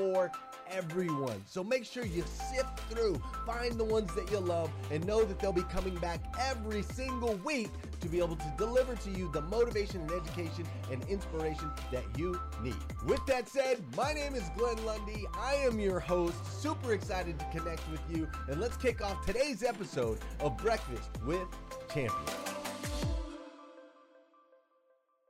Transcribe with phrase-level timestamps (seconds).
[0.00, 0.32] for
[0.70, 1.42] everyone.
[1.46, 5.38] So make sure you sift through, find the ones that you love, and know that
[5.38, 7.68] they'll be coming back every single week
[8.00, 12.40] to be able to deliver to you the motivation and education and inspiration that you
[12.62, 12.76] need.
[13.04, 15.26] With that said, my name is Glenn Lundy.
[15.34, 19.62] I am your host, super excited to connect with you, and let's kick off today's
[19.62, 21.46] episode of Breakfast with
[21.92, 22.30] Champions.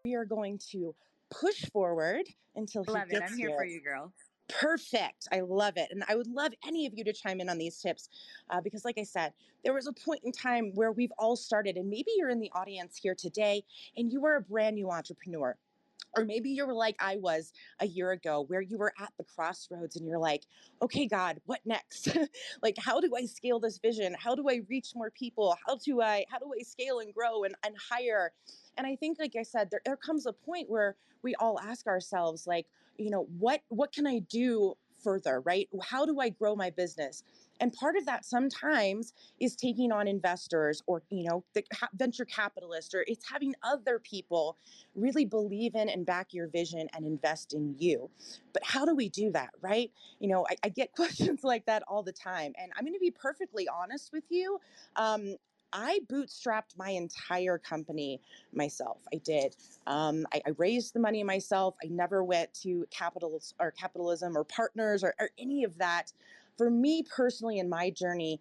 [0.05, 0.95] We are going to
[1.31, 2.23] push forward
[2.55, 3.11] until he Love it.
[3.11, 4.13] gets I'm here for you, girl.
[4.51, 5.29] Perfect.
[5.33, 5.89] I love it.
[5.91, 8.09] And I would love any of you to chime in on these tips
[8.51, 9.33] uh, because, like I said,
[9.65, 12.51] there was a point in time where we've all started, and maybe you're in the
[12.55, 13.65] audience here today
[13.97, 15.57] and you are a brand new entrepreneur.
[16.17, 19.23] Or maybe you were like I was a year ago, where you were at the
[19.23, 20.45] crossroads and you're like,
[20.83, 22.09] okay, God, what next?
[22.63, 24.17] like, how do I scale this vision?
[24.19, 25.57] How do I reach more people?
[25.67, 28.33] How do I how do I scale and grow and, and hire?
[28.77, 31.87] And I think, like I said, there, there comes a point where we all ask
[31.87, 32.67] ourselves, like,
[33.01, 35.69] you know, what what can I do further, right?
[35.83, 37.23] How do I grow my business?
[37.61, 41.63] And part of that sometimes is taking on investors or, you know, the
[41.95, 44.57] venture capitalists, or it's having other people
[44.95, 48.11] really believe in and back your vision and invest in you.
[48.53, 49.91] But how do we do that, right?
[50.21, 52.53] You know, I, I get questions like that all the time.
[52.59, 54.59] And I'm going to be perfectly honest with you.
[54.97, 55.37] Um,
[55.73, 58.21] I bootstrapped my entire company
[58.53, 58.99] myself.
[59.13, 59.57] I did.
[59.87, 61.75] Um, I, I, raised the money myself.
[61.83, 66.13] I never went to capitals or capitalism or partners or, or any of that.
[66.59, 68.41] For me personally, in my journey,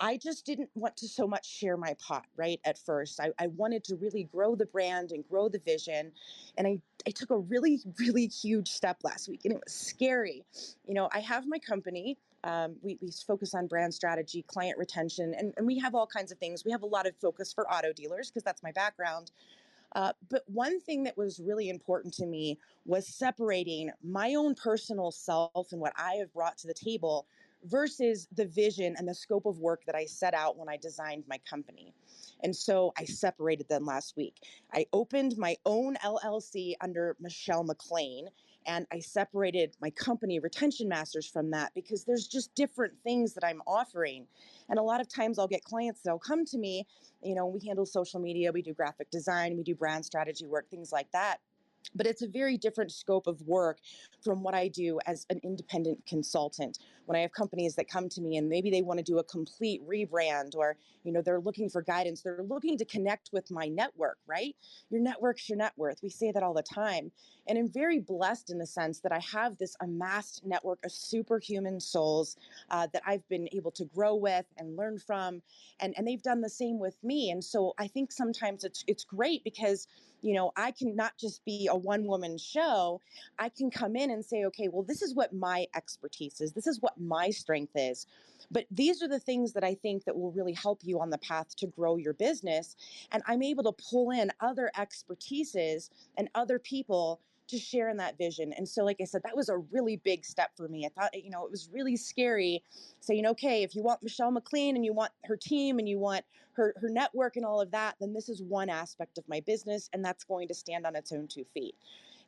[0.00, 2.60] I just didn't want to so much share my pot, right?
[2.64, 6.10] At first, I, I wanted to really grow the brand and grow the vision.
[6.58, 10.44] And I, I took a really, really huge step last week, and it was scary.
[10.88, 12.18] You know, I have my company.
[12.44, 16.32] Um, we, we focus on brand strategy, client retention, and, and we have all kinds
[16.32, 16.64] of things.
[16.64, 19.30] We have a lot of focus for auto dealers because that's my background.
[19.94, 25.10] Uh, but one thing that was really important to me was separating my own personal
[25.10, 27.26] self and what I have brought to the table
[27.64, 31.24] versus the vision and the scope of work that I set out when I designed
[31.28, 31.94] my company.
[32.42, 34.36] And so I separated them last week.
[34.72, 38.28] I opened my own LLC under Michelle McLean
[38.66, 43.44] and I separated my company Retention Masters from that because there's just different things that
[43.44, 44.26] I'm offering.
[44.68, 46.86] And a lot of times I'll get clients that'll come to me,
[47.22, 50.68] you know, we handle social media, we do graphic design, we do brand strategy work,
[50.70, 51.38] things like that
[51.94, 53.78] but it's a very different scope of work
[54.22, 56.78] from what I do as an independent consultant.
[57.06, 59.24] When I have companies that come to me and maybe they want to do a
[59.24, 63.66] complete rebrand or you know they're looking for guidance, they're looking to connect with my
[63.66, 64.54] network, right?
[64.90, 66.00] Your network's your net worth.
[66.02, 67.10] We say that all the time.
[67.48, 71.80] And I'm very blessed in the sense that I have this amassed network of superhuman
[71.80, 72.36] souls
[72.70, 75.42] uh, that I've been able to grow with and learn from,
[75.80, 77.30] and and they've done the same with me.
[77.30, 79.88] And so I think sometimes it's it's great because
[80.22, 83.00] you know, I can not just be a one woman show.
[83.38, 86.52] I can come in and say, okay, well, this is what my expertise is.
[86.52, 88.06] This is what my strength is.
[88.50, 91.18] But these are the things that I think that will really help you on the
[91.18, 92.76] path to grow your business.
[93.10, 97.20] And I'm able to pull in other expertises and other people
[97.58, 98.52] share in that vision.
[98.52, 100.86] And so, like I said, that was a really big step for me.
[100.86, 102.62] I thought, you know, it was really scary
[103.00, 106.24] saying, okay, if you want Michelle McLean and you want her team and you want
[106.54, 109.88] her, her network and all of that, then this is one aspect of my business
[109.92, 111.74] and that's going to stand on its own two feet.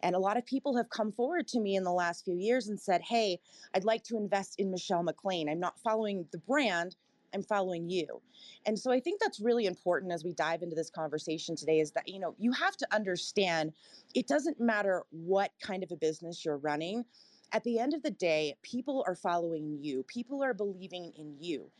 [0.02, 2.68] And a lot of people have come forward to me in the last few years
[2.68, 3.40] and said, hey,
[3.74, 5.48] I'd like to invest in Michelle McLean.
[5.48, 6.96] I'm not following the brand,
[7.34, 8.22] I'm following you.
[8.66, 11.90] And so I think that's really important as we dive into this conversation today is
[11.92, 13.72] that, you know, you have to understand
[14.14, 17.04] it doesn't matter what kind of a business you're running.
[17.52, 20.02] At the end of the day, people are following you.
[20.04, 21.70] People are believing in you.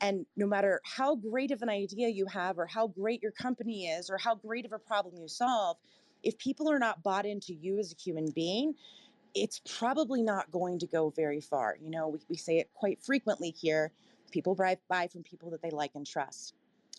[0.00, 3.86] And no matter how great of an idea you have, or how great your company
[3.86, 5.78] is, or how great of a problem you solve,
[6.22, 8.74] if people are not bought into you as a human being,
[9.34, 11.78] it's probably not going to go very far.
[11.80, 13.92] You know, we, we say it quite frequently here
[14.32, 16.54] people buy, buy from people that they like and trust.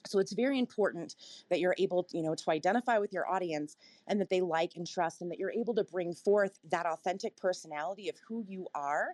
[0.06, 1.16] So it's very important
[1.50, 3.78] that you're able, you know, to identify with your audience
[4.08, 7.38] and that they like and trust and that you're able to bring forth that authentic
[7.38, 9.10] personality of who you are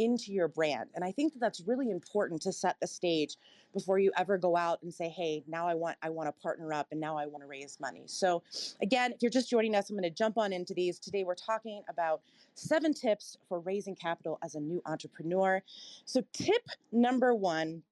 [0.00, 0.90] into your brand.
[0.94, 3.36] And I think that that's really important to set the stage
[3.72, 6.72] before you ever go out and say, "Hey, now I want I want to partner
[6.72, 8.42] up and now I want to raise money." So,
[8.82, 10.98] again, if you're just joining us, I'm going to jump on into these.
[10.98, 12.22] Today we're talking about
[12.54, 15.62] 7 tips for raising capital as a new entrepreneur.
[16.04, 17.82] So, tip number 1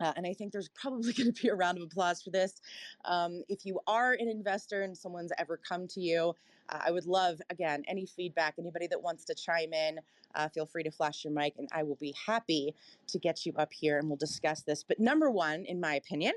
[0.00, 2.60] uh, and I think there's probably going to be a round of applause for this.
[3.04, 6.34] Um, if you are an investor and someone's ever come to you,
[6.68, 8.54] uh, I would love, again, any feedback.
[8.58, 10.00] Anybody that wants to chime in,
[10.36, 12.74] uh, feel free to flash your mic, and I will be happy
[13.08, 14.84] to get you up here and we'll discuss this.
[14.84, 16.34] But number one, in my opinion,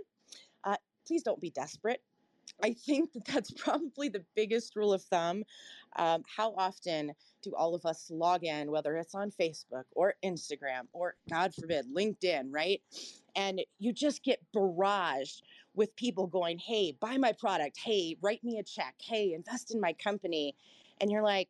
[0.63, 2.01] uh, please don't be desperate.
[2.63, 5.43] I think that that's probably the biggest rule of thumb.
[5.95, 10.87] Um, how often do all of us log in, whether it's on Facebook or Instagram
[10.93, 12.81] or, God forbid, LinkedIn, right?
[13.35, 15.41] And you just get barraged
[15.75, 17.77] with people going, hey, buy my product.
[17.79, 18.95] Hey, write me a check.
[19.01, 20.55] Hey, invest in my company.
[20.99, 21.47] And you're like,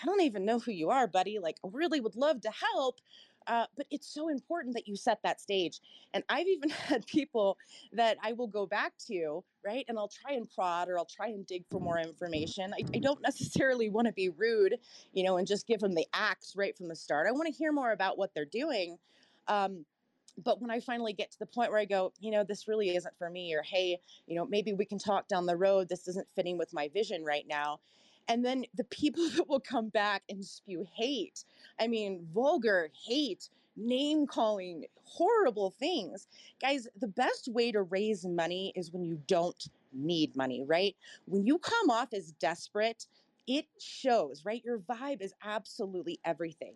[0.00, 1.38] I don't even know who you are, buddy.
[1.38, 3.00] Like, I really would love to help.
[3.46, 5.80] Uh, but it's so important that you set that stage.
[6.14, 7.58] And I've even had people
[7.92, 9.84] that I will go back to, right?
[9.88, 12.72] And I'll try and prod or I'll try and dig for more information.
[12.72, 14.78] I, I don't necessarily want to be rude,
[15.12, 17.26] you know, and just give them the axe right from the start.
[17.28, 18.98] I want to hear more about what they're doing.
[19.48, 19.84] Um,
[20.42, 22.96] but when I finally get to the point where I go, you know, this really
[22.96, 25.88] isn't for me, or hey, you know, maybe we can talk down the road.
[25.88, 27.80] This isn't fitting with my vision right now.
[28.28, 31.44] And then the people that will come back and spew hate.
[31.80, 36.26] I mean, vulgar hate, name calling, horrible things.
[36.60, 40.94] Guys, the best way to raise money is when you don't need money, right?
[41.26, 43.06] When you come off as desperate,
[43.46, 44.62] it shows, right?
[44.64, 46.74] Your vibe is absolutely everything.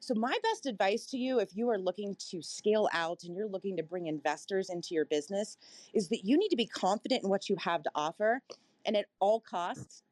[0.00, 3.48] So, my best advice to you, if you are looking to scale out and you're
[3.48, 5.56] looking to bring investors into your business,
[5.92, 8.40] is that you need to be confident in what you have to offer.
[8.86, 10.02] And at all costs,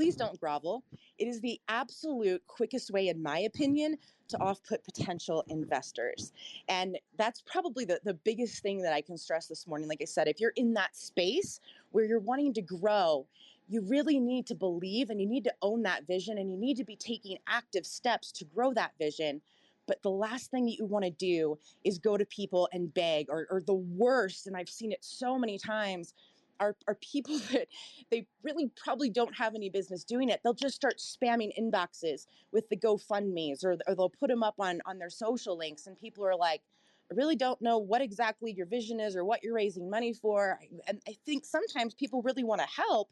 [0.00, 0.82] please don't grovel.
[1.18, 3.98] It is the absolute quickest way, in my opinion,
[4.28, 6.32] to off put potential investors.
[6.68, 9.90] And that's probably the, the biggest thing that I can stress this morning.
[9.90, 11.60] Like I said, if you're in that space
[11.90, 13.26] where you're wanting to grow
[13.68, 16.76] you really need to believe and you need to own that vision and you need
[16.76, 19.40] to be taking active steps to grow that vision.
[19.86, 23.26] But the last thing that you want to do is go to people and beg,
[23.28, 26.14] or, or the worst, and I've seen it so many times,
[26.60, 27.68] are, are people that
[28.10, 30.40] they really probably don't have any business doing it.
[30.44, 34.80] They'll just start spamming inboxes with the GoFundMe's or, or they'll put them up on,
[34.86, 36.62] on their social links, and people are like,
[37.10, 40.60] I really don't know what exactly your vision is or what you're raising money for.
[40.86, 43.10] And I think sometimes people really want to help,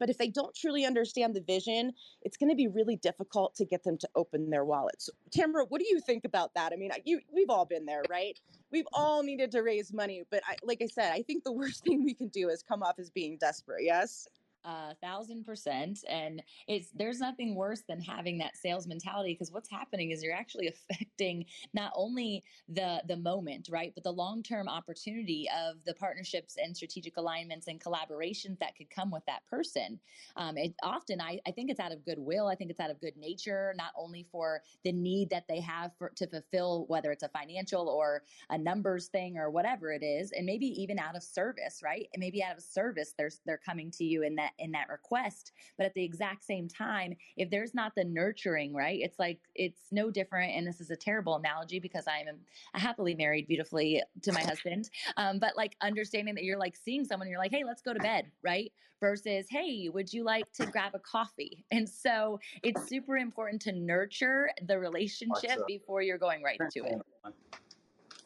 [0.00, 1.92] but if they don't truly understand the vision,
[2.22, 5.08] it's going to be really difficult to get them to open their wallets.
[5.30, 6.72] Tamara, what do you think about that?
[6.72, 8.40] I mean, you, we've all been there, right?
[8.72, 11.84] We've all needed to raise money, but I, like I said, I think the worst
[11.84, 13.84] thing we can do is come off as being desperate.
[13.84, 14.26] Yes
[14.64, 19.70] a thousand percent and it's there's nothing worse than having that sales mentality because what's
[19.70, 25.48] happening is you're actually affecting not only the the moment right but the long-term opportunity
[25.66, 29.98] of the partnerships and strategic alignments and collaborations that could come with that person.
[30.36, 33.00] Um, it often I, I think it's out of goodwill i think it's out of
[33.00, 37.22] good nature not only for the need that they have for to fulfill whether it's
[37.22, 41.22] a financial or a numbers thing or whatever it is and maybe even out of
[41.22, 42.08] service right?
[42.12, 44.88] And maybe out of service they're they're coming to you in that that in that
[44.88, 49.38] request but at the exact same time if there's not the nurturing right it's like
[49.54, 52.36] it's no different and this is a terrible analogy because i'm
[52.74, 57.28] happily married beautifully to my husband um, but like understanding that you're like seeing someone
[57.28, 60.94] you're like hey let's go to bed right versus hey would you like to grab
[60.94, 61.64] a coffee?
[61.70, 67.00] And so it's super important to nurture the relationship before you're going right to it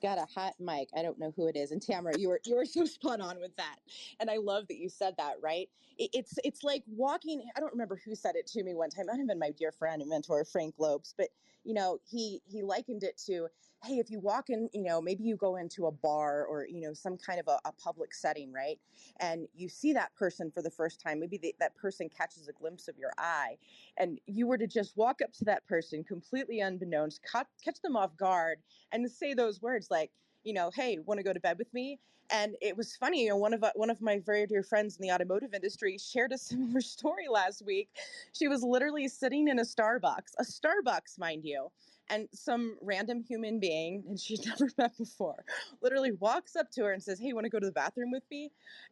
[0.05, 0.91] got a hot mic.
[0.95, 1.73] I don't know who it is.
[1.73, 3.79] And Tamara, you were you were so spot on with that.
[4.21, 5.71] And I love that you said that, right?
[5.99, 9.07] It, it's it's like walking, I don't remember who said it to me one time.
[9.07, 11.31] Might have been my dear friend and mentor, Frank Lopes, but
[11.64, 13.49] you know, he he likened it to,
[13.85, 16.80] hey, if you walk in, you know, maybe you go into a bar or, you
[16.80, 18.78] know, some kind of a, a public setting, right?
[19.21, 21.21] And you see that person for the first time.
[21.21, 23.56] Maybe that person catches a glimpse of your eye.
[23.97, 28.16] And you were to just walk up to that person completely unbeknownst, catch them off
[28.16, 28.59] guard,
[28.92, 30.11] and say those words like,
[30.45, 31.99] you know, hey, want to go to bed with me?
[32.31, 34.97] And it was funny, you know, one of uh, one of my very dear friends
[34.97, 37.89] in the automotive industry shared a similar story last week.
[38.33, 41.71] She was literally sitting in a Starbucks, a Starbucks, mind you,
[42.09, 45.45] and some random human being, and she'd never met before,
[45.83, 48.25] literally walks up to her and says, "Hey, want to go to the bathroom with
[48.31, 48.51] me?"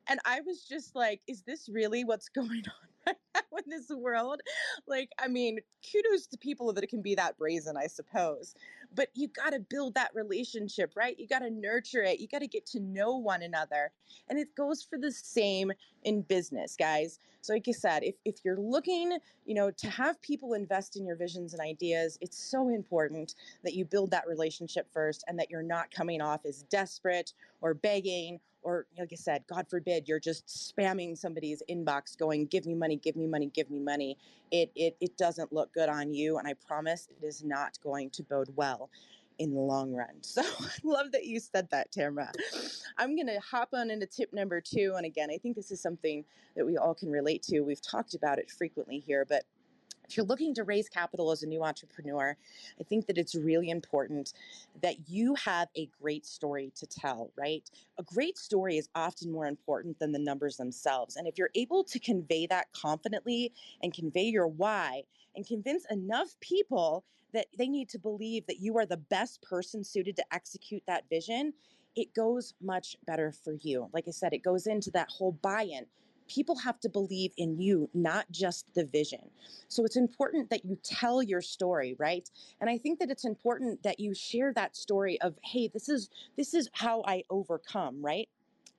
[0.08, 2.91] And I was just like, "Is this really what's going on?"
[3.52, 4.40] right in this world.
[4.86, 8.54] Like, I mean, kudos to people that can be that brazen, I suppose.
[8.94, 11.18] But you got to build that relationship, right?
[11.18, 12.20] You got to nurture it.
[12.20, 13.90] You got to get to know one another.
[14.28, 15.72] And it goes for the same
[16.04, 17.18] in business, guys.
[17.40, 21.04] So, like I said, if, if you're looking, you know, to have people invest in
[21.04, 25.50] your visions and ideas, it's so important that you build that relationship first and that
[25.50, 30.20] you're not coming off as desperate or begging or like I said, God forbid, you're
[30.20, 34.16] just spamming somebody's inbox going, give me money, give me money, give me money.
[34.50, 36.38] It, it, it doesn't look good on you.
[36.38, 38.90] And I promise it is not going to bode well
[39.38, 40.08] in the long run.
[40.22, 42.30] So I love that you said that, Tamara.
[42.98, 44.94] I'm going to hop on into tip number two.
[44.96, 46.24] And again, I think this is something
[46.56, 47.60] that we all can relate to.
[47.60, 49.44] We've talked about it frequently here, but
[50.08, 52.36] if you're looking to raise capital as a new entrepreneur,
[52.80, 54.32] I think that it's really important
[54.82, 57.68] that you have a great story to tell, right?
[57.98, 61.16] A great story is often more important than the numbers themselves.
[61.16, 65.04] And if you're able to convey that confidently and convey your why
[65.36, 69.82] and convince enough people that they need to believe that you are the best person
[69.82, 71.52] suited to execute that vision,
[71.96, 73.88] it goes much better for you.
[73.92, 75.86] Like I said, it goes into that whole buy in
[76.32, 79.30] people have to believe in you, not just the vision.
[79.68, 82.28] So it's important that you tell your story, right?
[82.60, 86.08] And I think that it's important that you share that story of, hey, this is
[86.36, 88.28] this is how I overcome, right?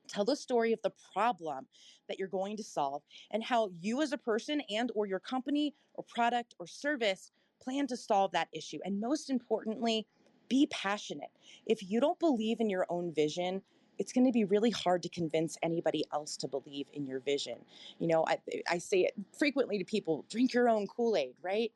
[0.07, 1.65] tell the story of the problem
[2.07, 5.73] that you're going to solve and how you as a person and or your company
[5.93, 7.31] or product or service
[7.61, 10.05] plan to solve that issue and most importantly
[10.49, 11.31] be passionate
[11.65, 13.61] if you don't believe in your own vision
[14.03, 17.55] it's going to be really hard to convince anybody else to believe in your vision.
[17.99, 18.37] You know, I,
[18.69, 21.71] I say it frequently to people drink your own Kool Aid, right?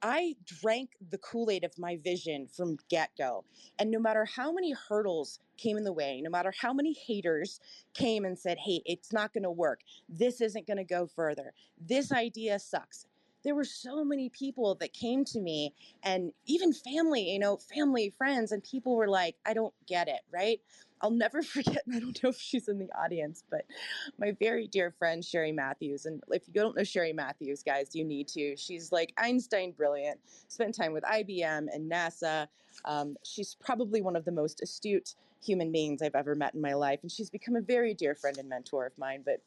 [0.00, 3.44] I drank the Kool Aid of my vision from get go.
[3.80, 7.58] And no matter how many hurdles came in the way, no matter how many haters
[7.94, 11.52] came and said, hey, it's not going to work, this isn't going to go further,
[11.80, 13.06] this idea sucks
[13.44, 18.12] there were so many people that came to me and even family, you know, family,
[18.16, 20.60] friends, and people were like, I don't get it, right?
[21.00, 23.64] I'll never forget, I don't know if she's in the audience, but
[24.18, 26.06] my very dear friend, Sherry Matthews.
[26.06, 28.56] And if you don't know Sherry Matthews, guys, you need to.
[28.56, 32.46] She's like Einstein brilliant, spent time with IBM and NASA.
[32.84, 36.74] Um, she's probably one of the most astute human beings I've ever met in my
[36.74, 37.00] life.
[37.02, 39.22] And she's become a very dear friend and mentor of mine.
[39.24, 39.40] But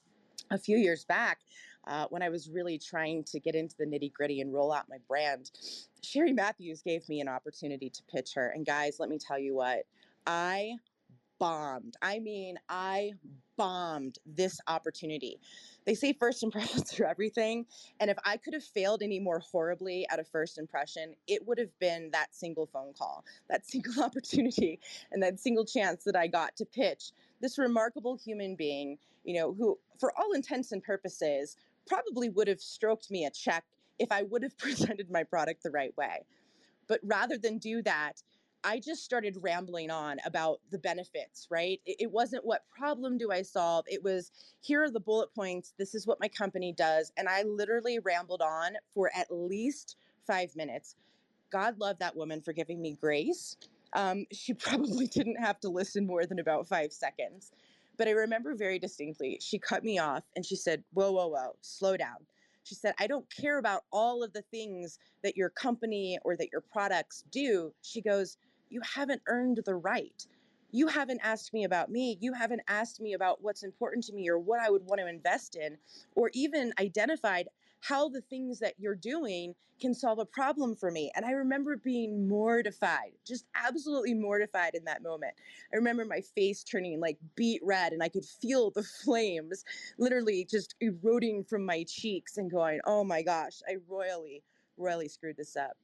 [0.52, 1.40] a few years back,
[1.88, 4.89] uh, when I was really trying to get into the nitty gritty and roll out
[4.89, 5.51] my brand,
[6.01, 8.50] Sherry Matthews gave me an opportunity to pitch her.
[8.50, 9.86] And guys, let me tell you what,
[10.25, 10.75] I
[11.39, 11.96] bombed.
[12.01, 13.13] I mean, I
[13.58, 15.39] bombed this opportunity.
[15.86, 17.65] They say first impressions are everything.
[18.00, 21.58] And if I could have failed any more horribly at a first impression, it would
[21.58, 24.80] have been that single phone call, that single opportunity,
[25.12, 27.12] and that single chance that I got to pitch
[27.42, 32.62] this remarkable human being, you know, who, for all intents and purposes, probably would have
[32.62, 33.63] stroked me a check
[34.00, 36.25] if I would have presented my product the right way.
[36.88, 38.22] But rather than do that,
[38.63, 41.80] I just started rambling on about the benefits, right?
[41.86, 43.86] It, wasn't what problem do I solve?
[43.88, 45.74] It was here are the bullet points.
[45.77, 47.12] This is what my company does.
[47.15, 50.96] And I literally rambled on for at least five minutes.
[51.51, 53.56] God love that woman for giving me grace.
[53.94, 57.51] Um, she probably didn't have to listen more than about five seconds.
[57.98, 61.56] But I remember very distinctly, she cut me off and she said, Whoa, whoa, whoa,
[61.62, 62.18] slow down.
[62.64, 66.50] She said, I don't care about all of the things that your company or that
[66.52, 67.72] your products do.
[67.84, 68.38] She goes,
[68.70, 70.25] you haven't earned the right.
[70.72, 72.18] You haven't asked me about me.
[72.20, 75.08] You haven't asked me about what's important to me or what I would want to
[75.08, 75.78] invest in,
[76.16, 77.48] or even identified
[77.88, 81.12] how the things that you're doing can solve a problem for me.
[81.15, 85.34] And I remember being mortified, just absolutely mortified in that moment.
[85.74, 89.63] I remember my face turning like beet red and I could feel the flames
[89.98, 94.42] literally just eroding from my cheeks and going, oh my gosh, I royally,
[94.77, 95.77] royally screwed this up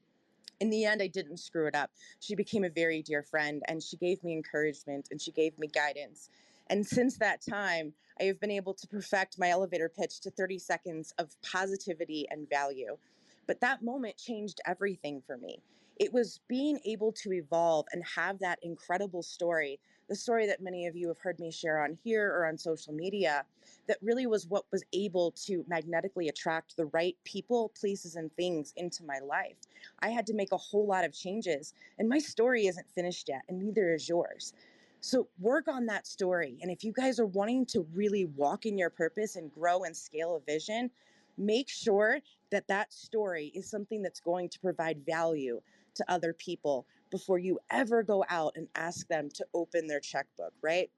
[0.62, 1.90] in the end, I didn't screw it up.
[2.20, 5.68] She became a very dear friend and she gave me encouragement and she gave me
[5.68, 6.30] guidance.
[6.68, 10.60] And since that time, I have been able to perfect my elevator pitch to 30
[10.60, 12.98] seconds of positivity and value.
[13.48, 15.60] But that moment changed everything for me.
[16.00, 19.80] It was being able to evolve and have that incredible story
[20.12, 22.92] the story that many of you have heard me share on here or on social
[22.92, 23.46] media
[23.88, 28.74] that really was what was able to magnetically attract the right people, places, and things
[28.76, 29.56] into my life.
[30.00, 33.44] I had to make a whole lot of changes, and my story isn't finished yet,
[33.48, 34.52] and neither is yours.
[35.02, 36.58] So work on that story.
[36.62, 39.98] And if you guys are wanting to really walk in your purpose and grow and
[39.98, 40.92] scale a vision,
[41.38, 42.20] make sure
[42.52, 45.60] that that story is something that's going to provide value
[45.96, 50.54] to other people before you ever go out and ask them to open their checkbook,
[50.62, 50.90] right?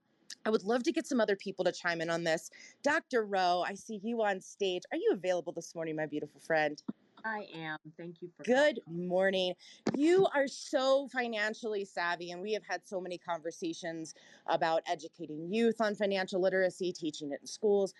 [0.45, 2.51] I would love to get some other people to chime in on this.
[2.83, 3.23] Dr.
[3.23, 4.83] Rowe, I see you on stage.
[4.91, 6.81] Are you available this morning, my beautiful friend?
[7.25, 7.77] I am.
[7.97, 9.53] Thank you for Good morning.
[9.95, 14.13] You are so financially savvy, and we have had so many conversations
[14.47, 17.93] about educating youth on financial literacy, teaching it in schools.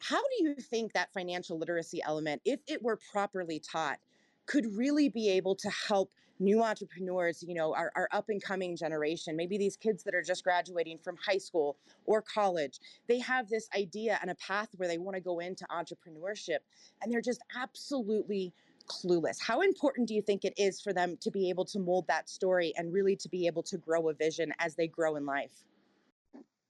[0.00, 3.98] How do you think that financial literacy element, if it were properly taught,
[4.46, 8.76] could really be able to help new entrepreneurs, you know, our, our up and coming
[8.76, 13.48] generation, maybe these kids that are just graduating from high school or college, they have
[13.48, 16.58] this idea and a path where they want to go into entrepreneurship
[17.02, 18.52] and they're just absolutely
[18.86, 19.40] clueless.
[19.40, 22.28] How important do you think it is for them to be able to mold that
[22.28, 25.64] story and really to be able to grow a vision as they grow in life?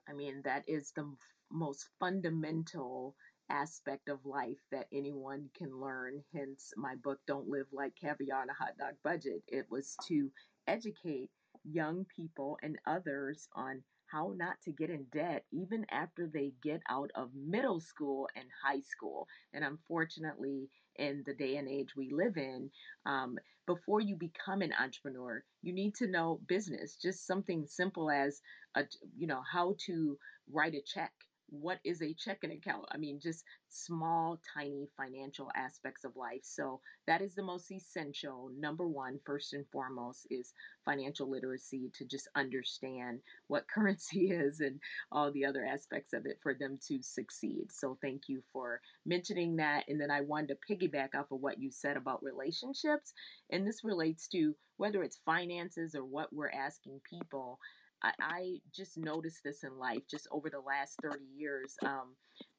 [0.08, 1.06] I mean, that is the
[1.50, 3.14] most fundamental
[3.50, 6.22] aspect of life that anyone can learn.
[6.34, 9.42] Hence, my book, Don't Live Like Caviar on a Hot Dog Budget.
[9.48, 10.30] It was to
[10.66, 11.30] educate
[11.64, 16.80] young people and others on how not to get in debt even after they get
[16.88, 19.26] out of middle school and high school.
[19.52, 22.70] And unfortunately, in the day and age we live in,
[23.04, 23.36] um,
[23.66, 26.96] before you become an entrepreneur, you need to know business.
[27.02, 28.40] Just something simple as,
[28.76, 28.84] a,
[29.16, 30.16] you know, how to
[30.52, 31.12] write a check
[31.48, 32.86] what is a checking account?
[32.90, 36.42] I mean, just small, tiny financial aspects of life.
[36.42, 38.50] So, that is the most essential.
[38.58, 40.52] Number one, first and foremost, is
[40.84, 44.80] financial literacy to just understand what currency is and
[45.12, 47.70] all the other aspects of it for them to succeed.
[47.70, 49.84] So, thank you for mentioning that.
[49.88, 53.12] And then I wanted to piggyback off of what you said about relationships.
[53.50, 57.58] And this relates to whether it's finances or what we're asking people.
[58.02, 61.74] I, I just noticed this in life just over the last 30 years.
[61.84, 62.16] Um,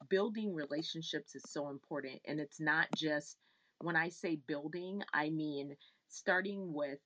[0.08, 2.20] building relationships is so important.
[2.26, 3.36] And it's not just
[3.80, 5.76] when I say building, I mean
[6.08, 6.98] starting with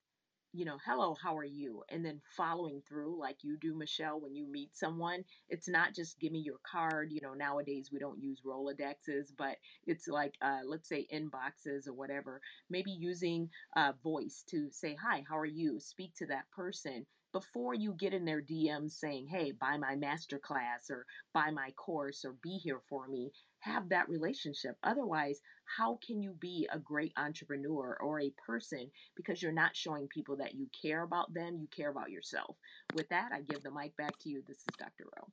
[0.55, 1.83] you know, hello, how are you?
[1.89, 6.21] And then following through like you do, Michelle, when you meet someone, it's not just
[6.21, 7.11] give me your card.
[7.11, 9.56] You know, nowadays we don't use Rolodexes, but
[9.87, 12.41] it's like, uh, let's say inboxes or whatever.
[12.69, 15.80] Maybe using uh, voice to say, hi, how are you?
[15.80, 20.38] Speak to that person before you get in their DMs saying, hey, buy my master
[20.38, 24.76] class or buy my course or be here for me, have that relationship.
[24.82, 25.40] Otherwise,
[25.76, 30.36] how can you be a great entrepreneur or a person because you're not showing people
[30.36, 32.56] that you care about them, you care about yourself?
[32.95, 34.42] With that, I give the mic back to you.
[34.47, 35.04] This is Dr.
[35.16, 35.28] Rowe.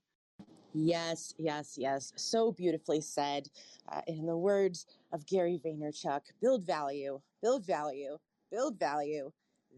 [0.74, 2.14] Yes, yes, yes.
[2.16, 3.48] So beautifully said.
[3.92, 8.18] Uh, in the words of Gary Vaynerchuk, build value, build value,
[8.52, 9.32] build value,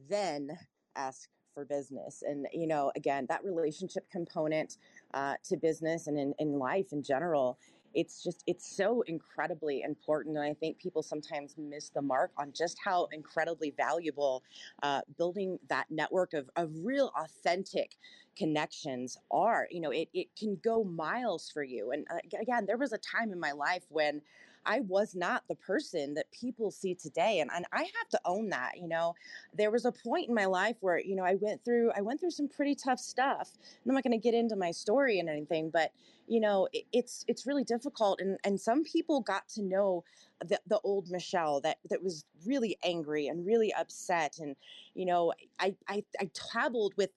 [0.10, 0.50] then
[0.96, 2.24] ask for business.
[2.26, 4.78] And, you know, again, that relationship component
[5.14, 7.58] uh, to business and in, in life in general
[7.94, 10.38] it's just it's so incredibly important.
[10.38, 14.44] And i think people sometimes miss the mark on just how incredibly valuable
[14.84, 17.98] uh, building that network of, of real authentic
[18.38, 19.68] connections are.
[19.72, 21.92] You know it, it can go miles for you.
[21.92, 24.22] And uh, again there was a time in my life when
[24.66, 27.40] I was not the person that people see today.
[27.40, 29.16] And, and I have to own that, you know,
[29.54, 32.20] there was a point in my life where, you know, I went through, I went
[32.20, 33.52] through some pretty tough stuff.
[33.56, 35.92] And I'm not going to get into my story and anything, but
[36.32, 40.04] you know it, it's it's really difficult and and some people got to know
[40.48, 44.56] the, the old michelle that that was really angry and really upset and
[44.94, 47.10] you know i i, I traveled with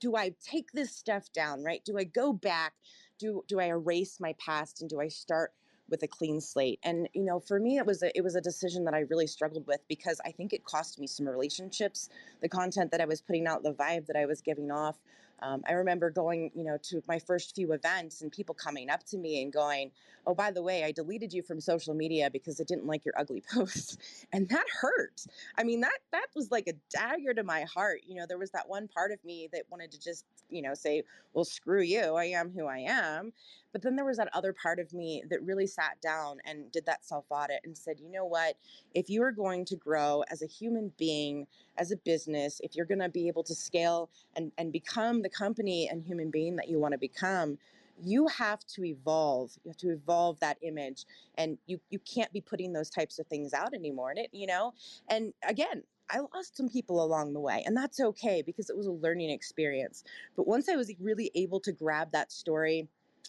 [0.00, 2.72] do i take this stuff down right do i go back
[3.18, 5.52] do do i erase my past and do i start
[5.88, 8.40] with a clean slate and you know for me it was a it was a
[8.40, 12.08] decision that i really struggled with because i think it cost me some relationships
[12.40, 14.98] the content that i was putting out the vibe that i was giving off
[15.42, 19.04] um, I remember going, you know, to my first few events and people coming up
[19.06, 19.90] to me and going,
[20.24, 23.14] "Oh, by the way, I deleted you from social media because I didn't like your
[23.18, 23.98] ugly posts,"
[24.32, 25.24] and that hurt.
[25.58, 28.02] I mean, that that was like a dagger to my heart.
[28.06, 30.74] You know, there was that one part of me that wanted to just, you know,
[30.74, 31.02] say,
[31.34, 32.14] "Well, screw you.
[32.14, 33.32] I am who I am."
[33.72, 36.86] But then there was that other part of me that really sat down and did
[36.86, 38.56] that self audit and said, "You know what?
[38.94, 42.86] If you are going to grow as a human being, as a business, if you're
[42.86, 46.68] going to be able to scale and and become the company and human being that
[46.68, 47.58] you want to become,
[48.00, 49.52] you have to evolve.
[49.64, 51.06] You have to evolve that image,
[51.36, 54.10] and you you can't be putting those types of things out anymore.
[54.10, 54.74] And it, you know,
[55.08, 58.86] and again, I lost some people along the way, and that's okay because it was
[58.86, 60.04] a learning experience.
[60.36, 62.88] But once I was really able to grab that story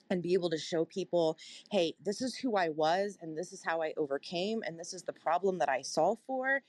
[0.10, 1.38] and be able to show people,
[1.72, 5.04] hey, this is who I was, and this is how I overcame, and this is
[5.04, 6.62] the problem that I solved for,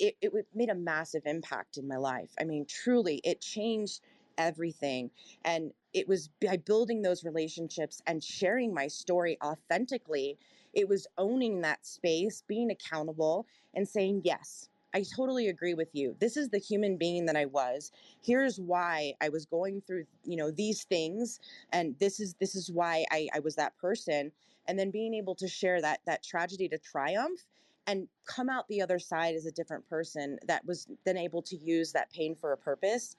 [0.00, 2.30] it, it made a massive impact in my life.
[2.40, 4.02] I mean, truly, it changed
[4.38, 5.12] everything.
[5.44, 10.38] And it was by building those relationships and sharing my story authentically.
[10.74, 16.16] It was owning that space, being accountable, and saying, Yes, I totally agree with you.
[16.18, 17.92] This is the human being that I was.
[18.22, 21.40] Here's why I was going through, you know, these things,
[21.72, 24.32] and this is this is why I, I was that person.
[24.66, 27.40] And then being able to share that that tragedy to triumph
[27.86, 31.56] and come out the other side as a different person that was then able to
[31.56, 33.16] use that pain for a purpose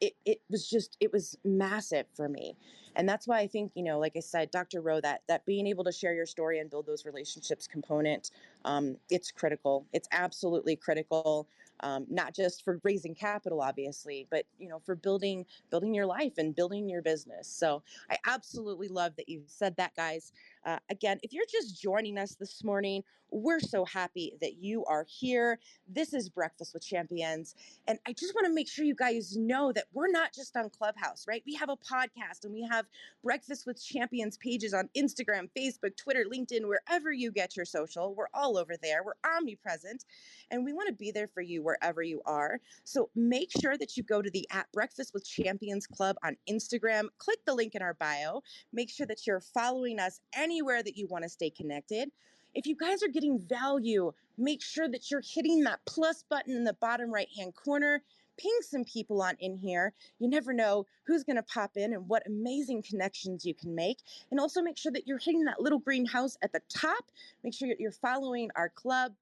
[0.00, 2.56] it, it was just it was massive for me.
[2.96, 5.66] And that's why i think you know like i said dr rowe that that being
[5.66, 8.30] able to share your story and build those relationships component
[8.64, 9.86] um, it's critical.
[9.92, 11.48] It's absolutely critical
[11.82, 16.36] um, not just for raising capital obviously but you know for building building your life
[16.36, 17.46] and building your business.
[17.48, 20.32] So i absolutely love that you said that guys
[20.66, 25.06] uh, again if you're just joining us this morning we're so happy that you are
[25.08, 27.54] here this is breakfast with champions
[27.86, 30.68] and i just want to make sure you guys know that we're not just on
[30.70, 32.86] clubhouse right we have a podcast and we have
[33.22, 38.26] breakfast with champions pages on instagram facebook twitter linkedin wherever you get your social we're
[38.34, 40.04] all over there we're omnipresent
[40.50, 42.60] and we want to be there for you wherever you are.
[42.84, 47.08] So make sure that you go to the at Breakfast with Champions Club on Instagram.
[47.18, 48.42] Click the link in our bio.
[48.72, 50.20] Make sure that you're following us
[50.50, 52.10] anywhere that you want to stay connected.
[52.54, 56.64] If you guys are getting value, make sure that you're hitting that plus button in
[56.64, 58.02] the bottom right hand corner.
[58.36, 59.92] Ping some people on in here.
[60.18, 63.98] You never know who's going to pop in and what amazing connections you can make.
[64.30, 67.04] And also make sure that you're hitting that little green house at the top.
[67.44, 69.12] Make sure you're following our club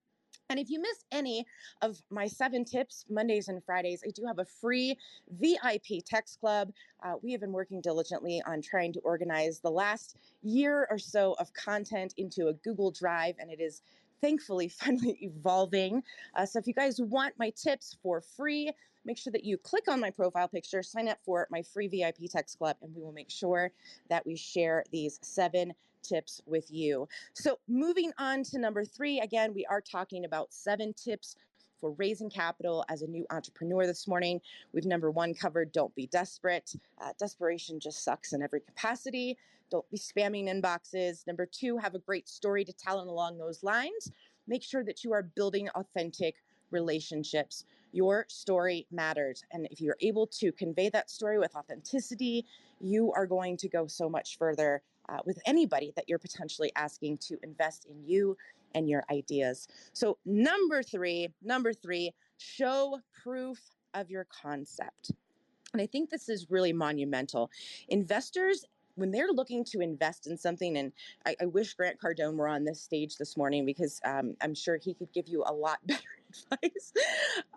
[0.50, 1.46] and if you miss any
[1.82, 4.96] of my seven tips, Mondays and Fridays, I do have a free
[5.38, 6.72] VIP text club.
[7.02, 11.34] Uh, we have been working diligently on trying to organize the last year or so
[11.38, 13.82] of content into a Google Drive, and it is
[14.22, 16.02] thankfully finally evolving.
[16.34, 18.72] Uh, so if you guys want my tips for free,
[19.04, 22.30] make sure that you click on my profile picture, sign up for my free VIP
[22.30, 23.70] text club, and we will make sure
[24.08, 25.74] that we share these seven
[26.08, 27.08] tips with you.
[27.34, 31.36] So, moving on to number three, again, we are talking about seven tips
[31.80, 34.40] for raising capital as a new entrepreneur this morning.
[34.72, 36.74] We've number one covered don't be desperate.
[37.00, 39.36] Uh, desperation just sucks in every capacity.
[39.70, 41.26] Don't be spamming inboxes.
[41.26, 44.10] Number two, have a great story to tell, and along those lines,
[44.46, 46.36] make sure that you are building authentic
[46.70, 47.64] relationships.
[47.92, 49.44] Your story matters.
[49.52, 52.44] And if you're able to convey that story with authenticity,
[52.80, 57.18] you are going to go so much further uh, with anybody that you're potentially asking
[57.18, 58.36] to invest in you
[58.74, 59.68] and your ideas.
[59.92, 63.58] So, number three, number three, show proof
[63.94, 65.12] of your concept.
[65.72, 67.50] And I think this is really monumental.
[67.88, 68.64] Investors
[68.98, 70.92] when they're looking to invest in something, and
[71.24, 74.76] I, I wish Grant Cardone were on this stage this morning because um, I'm sure
[74.76, 76.02] he could give you a lot better
[76.52, 76.92] advice.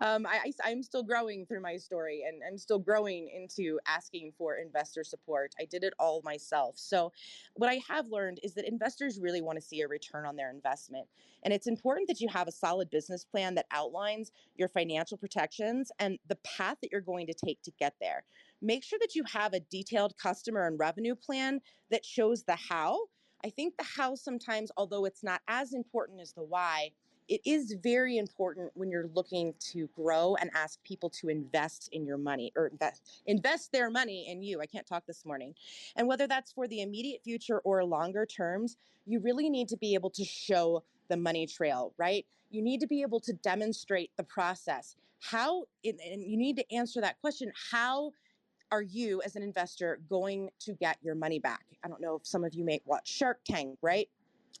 [0.00, 4.56] Um, I, I'm still growing through my story and I'm still growing into asking for
[4.56, 5.54] investor support.
[5.60, 6.76] I did it all myself.
[6.76, 7.12] So,
[7.54, 10.50] what I have learned is that investors really want to see a return on their
[10.50, 11.06] investment.
[11.44, 15.92] And it's important that you have a solid business plan that outlines your financial protections
[16.00, 18.24] and the path that you're going to take to get there.
[18.60, 22.98] Make sure that you have a detailed customer and revenue plan that shows the how.
[23.44, 26.90] I think the how sometimes, although it's not as important as the why,
[27.28, 32.04] it is very important when you're looking to grow and ask people to invest in
[32.04, 34.60] your money or invest invest their money in you.
[34.60, 35.54] I can't talk this morning.
[35.96, 39.94] And whether that's for the immediate future or longer terms, you really need to be
[39.94, 42.26] able to show the money trail, right?
[42.50, 44.96] You need to be able to demonstrate the process.
[45.20, 48.12] How and you need to answer that question, how
[48.72, 51.64] are you as an investor going to get your money back?
[51.84, 54.08] I don't know if some of you may watch Shark Tank, right?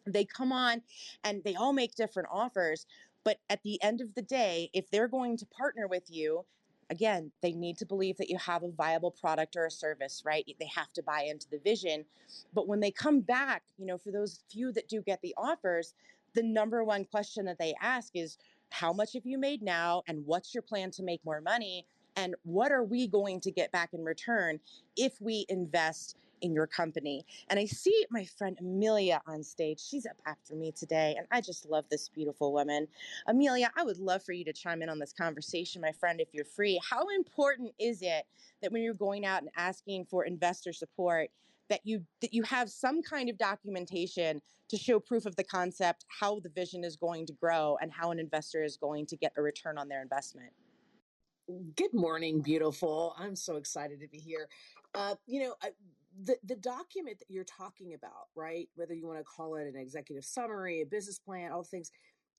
[0.06, 0.82] They come on
[1.24, 2.86] and they all make different offers
[3.24, 6.44] but at the end of the day if they're going to partner with you
[6.90, 10.44] again they need to believe that you have a viable product or a service right?
[10.58, 12.04] They have to buy into the vision.
[12.52, 15.94] But when they come back you know for those few that do get the offers
[16.34, 18.38] the number one question that they ask is
[18.70, 20.02] how much have you made now?
[20.08, 21.86] And what's your plan to make more money?
[22.16, 24.60] And what are we going to get back in return
[24.96, 27.24] if we invest in your company.
[27.48, 29.80] And I see my friend Amelia on stage.
[29.80, 32.86] She's up after me today, and I just love this beautiful woman.
[33.26, 36.28] Amelia, I would love for you to chime in on this conversation, my friend, if
[36.32, 36.78] you're free.
[36.88, 38.26] How important is it
[38.60, 41.30] that when you're going out and asking for investor support,
[41.68, 46.04] that you that you have some kind of documentation to show proof of the concept,
[46.08, 49.32] how the vision is going to grow, and how an investor is going to get
[49.36, 50.50] a return on their investment?
[51.76, 53.14] Good morning, beautiful.
[53.18, 54.48] I'm so excited to be here.
[54.94, 55.70] Uh, you know, I,
[56.20, 58.68] the the document that you're talking about, right?
[58.74, 61.90] Whether you want to call it an executive summary, a business plan, all things,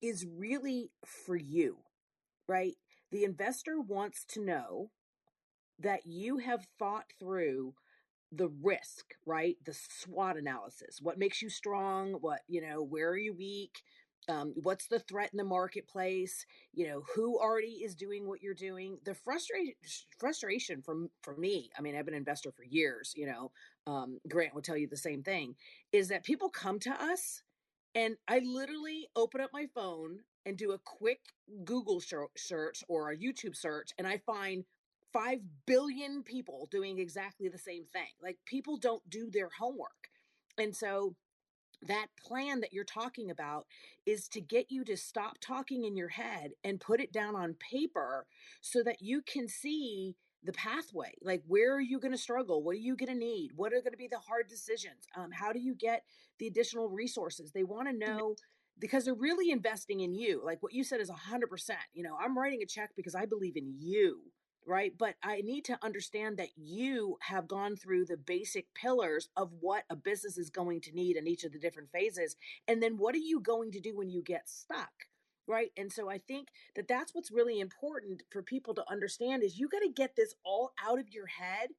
[0.02, 1.78] is really for you,
[2.48, 2.76] right?
[3.12, 4.90] The investor wants to know
[5.80, 7.74] that you have thought through
[8.32, 9.58] the risk, right?
[9.66, 11.00] The SWOT analysis.
[11.02, 12.14] What makes you strong?
[12.14, 13.82] What, you know, where are you weak?
[14.30, 16.46] Um, what's the threat in the marketplace?
[16.74, 18.98] You know, who already is doing what you're doing?
[19.04, 19.74] The frustration,
[20.18, 21.70] frustration from for me.
[21.78, 23.14] I mean, I've been an investor for years.
[23.16, 23.52] You know,
[23.86, 25.56] um, Grant would tell you the same thing.
[25.92, 27.44] Is that people come to us,
[27.96, 31.20] and I literally open up my phone and do a quick
[31.64, 34.66] Google search or a YouTube search, and I find
[35.14, 38.10] 5 billion people doing exactly the same thing.
[38.22, 40.10] Like people don't do their homework.
[40.58, 41.16] And so
[41.88, 43.65] that plan that you're talking about
[44.06, 47.56] is to get you to stop talking in your head and put it down on
[47.56, 48.26] paper
[48.62, 50.15] so that you can see
[50.46, 52.62] the pathway like where are you going to struggle?
[52.63, 53.52] What are you going to need?
[53.56, 55.08] What are going to be the hard decisions?
[55.15, 56.04] Um, how do you get
[56.39, 57.52] the additional resources?
[57.52, 58.36] They want to know
[58.80, 62.38] because they're really investing in you like what you said is 100% you know i'm
[62.38, 64.19] writing a check because i believe in you
[64.67, 64.93] right?
[64.97, 69.84] But I need to understand that you have gone through the basic pillars of what
[69.89, 72.36] a business is going to need in each of the different phases.
[72.67, 74.91] And then what are you going to do when you get stuck?
[75.45, 75.71] Right.
[75.76, 79.67] And so I think that that's what's really important for people to understand is you
[79.67, 81.69] got to get this all out of your head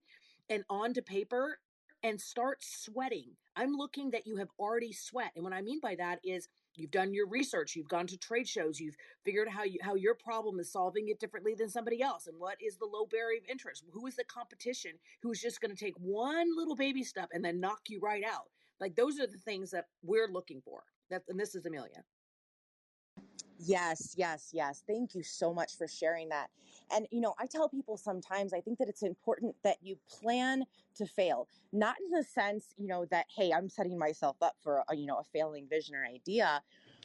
[0.50, 1.58] and onto paper
[2.02, 3.30] and start sweating.
[3.56, 5.32] I'm looking that you have already sweat.
[5.34, 8.48] And what I mean by that is you've done your research you've gone to trade
[8.48, 12.02] shows you've figured out how you how your problem is solving it differently than somebody
[12.02, 13.84] else and what is the low barrier of interest?
[13.92, 17.60] Who is the competition who's just going to take one little baby step and then
[17.60, 18.48] knock you right out?
[18.80, 20.82] Like those are the things that we're looking for.
[21.10, 22.04] That and this is amelia
[23.58, 24.82] Yes, yes, yes.
[24.86, 26.50] Thank you so much for sharing that.
[26.90, 30.64] And, you know, I tell people sometimes I think that it's important that you plan
[30.96, 34.84] to fail, not in the sense, you know, that, hey, I'm setting myself up for,
[34.88, 36.62] a, you know, a failing vision or idea,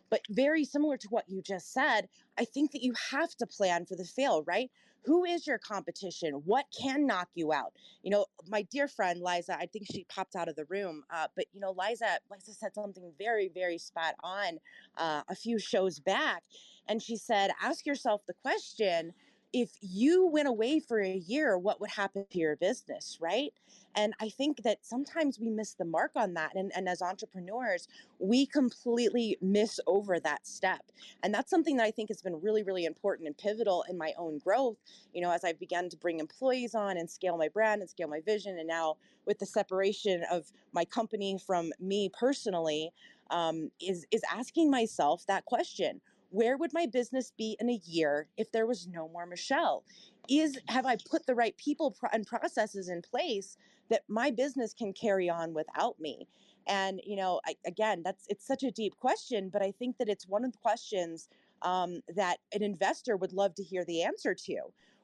[0.10, 3.86] but very similar to what you just said, I think that you have to plan
[3.86, 4.72] for the fail, right?
[5.06, 6.34] Who is your competition?
[6.46, 7.74] What can knock you out?
[8.04, 11.28] You know, my dear friend Liza, I think she popped out of the room, uh,
[11.36, 14.60] but you know, Liza, Liza said something very, very spot on
[14.98, 16.44] uh, a few shows back,
[16.88, 19.14] and she said, ask yourself the question
[19.52, 23.52] if you went away for a year, what would happen to your business, right?
[23.96, 26.56] And I think that sometimes we miss the mark on that.
[26.56, 27.88] And, and as entrepreneurs,
[28.20, 30.82] we completely miss over that step.
[31.24, 34.14] And that's something that I think has been really, really important and pivotal in my
[34.18, 34.78] own growth.
[35.14, 38.08] You know, as I've begun to bring employees on and scale my brand and scale
[38.08, 42.92] my vision, and now with the separation of my company from me personally,
[43.32, 48.28] um, is is asking myself that question where would my business be in a year
[48.38, 49.84] if there was no more Michelle?
[50.30, 53.58] Is have I put the right people and processes in place
[53.90, 56.28] that my business can carry on without me?
[56.68, 60.08] And you know, I, again, that's it's such a deep question, but I think that
[60.08, 61.30] it's one of the questions
[61.62, 64.60] um, that an investor would love to hear the answer to.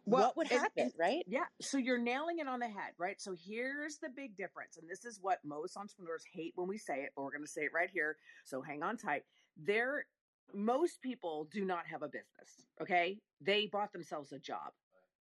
[0.07, 1.23] Well, what would happen, and, and, right?
[1.27, 1.45] Yeah.
[1.61, 3.19] So you're nailing it on the head, right?
[3.19, 4.77] So here's the big difference.
[4.77, 7.51] And this is what most entrepreneurs hate when we say it, but we're going to
[7.51, 8.17] say it right here.
[8.43, 9.23] So hang on tight.
[9.57, 10.05] There
[10.53, 13.17] most people do not have a business, okay?
[13.41, 14.71] They bought themselves a job.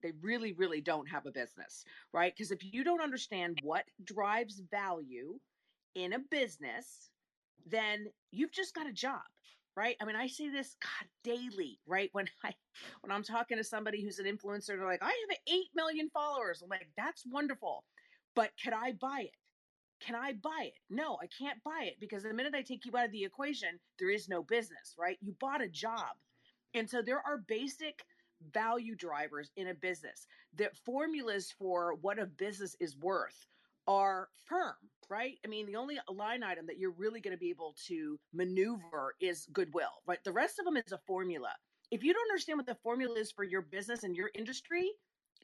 [0.03, 2.33] They really, really don't have a business, right?
[2.35, 5.39] Because if you don't understand what drives value
[5.95, 7.11] in a business,
[7.65, 9.21] then you've just got a job
[9.75, 12.53] right i mean i see this god daily right when i
[13.01, 16.61] when i'm talking to somebody who's an influencer they're like i have 8 million followers
[16.61, 17.83] i'm like that's wonderful
[18.35, 19.35] but can i buy it
[20.05, 20.73] can I buy it?
[20.89, 23.79] No, I can't buy it because the minute I take you out of the equation,
[23.99, 25.17] there is no business, right?
[25.21, 26.15] You bought a job.
[26.73, 28.03] And so there are basic
[28.53, 30.27] value drivers in a business.
[30.55, 33.45] The formulas for what a business is worth
[33.87, 34.75] are firm,
[35.09, 35.37] right?
[35.45, 39.15] I mean, the only line item that you're really going to be able to maneuver
[39.19, 40.23] is goodwill, right?
[40.23, 41.49] The rest of them is a formula.
[41.91, 44.89] If you don't understand what the formula is for your business and your industry,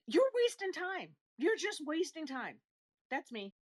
[0.08, 1.10] you're wasting time.
[1.38, 2.56] You're just wasting time.
[3.12, 3.54] That's me.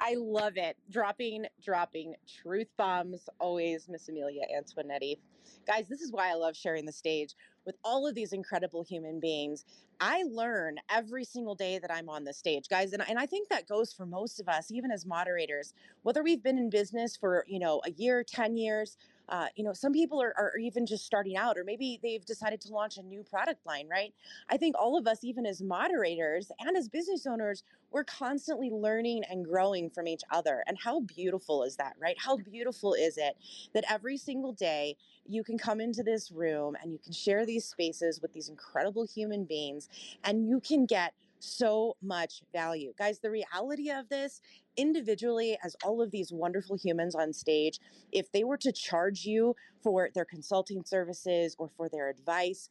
[0.00, 0.76] I love it.
[0.90, 3.28] Dropping, dropping truth bombs.
[3.38, 5.18] Always, Miss Amelia Antonetti.
[5.66, 7.34] Guys, this is why I love sharing the stage
[7.66, 9.66] with all of these incredible human beings.
[10.00, 12.94] I learn every single day that I'm on the stage, guys.
[12.94, 16.42] And, and I think that goes for most of us, even as moderators, whether we've
[16.42, 18.96] been in business for, you know, a year, 10 years,
[19.30, 22.60] uh, you know, some people are, are even just starting out, or maybe they've decided
[22.62, 24.14] to launch a new product line, right?
[24.50, 29.24] I think all of us, even as moderators and as business owners, we're constantly learning
[29.30, 30.64] and growing from each other.
[30.68, 32.16] And how beautiful is that, right?
[32.18, 33.36] How beautiful is it
[33.74, 37.64] that every single day you can come into this room and you can share these
[37.66, 39.88] spaces with these incredible human beings
[40.24, 42.94] and you can get so much value.
[42.98, 44.42] Guys, the reality of this,
[44.80, 47.78] individually, as all of these wonderful humans on stage,
[48.12, 52.70] if they were to charge you for their consulting services or for their advice,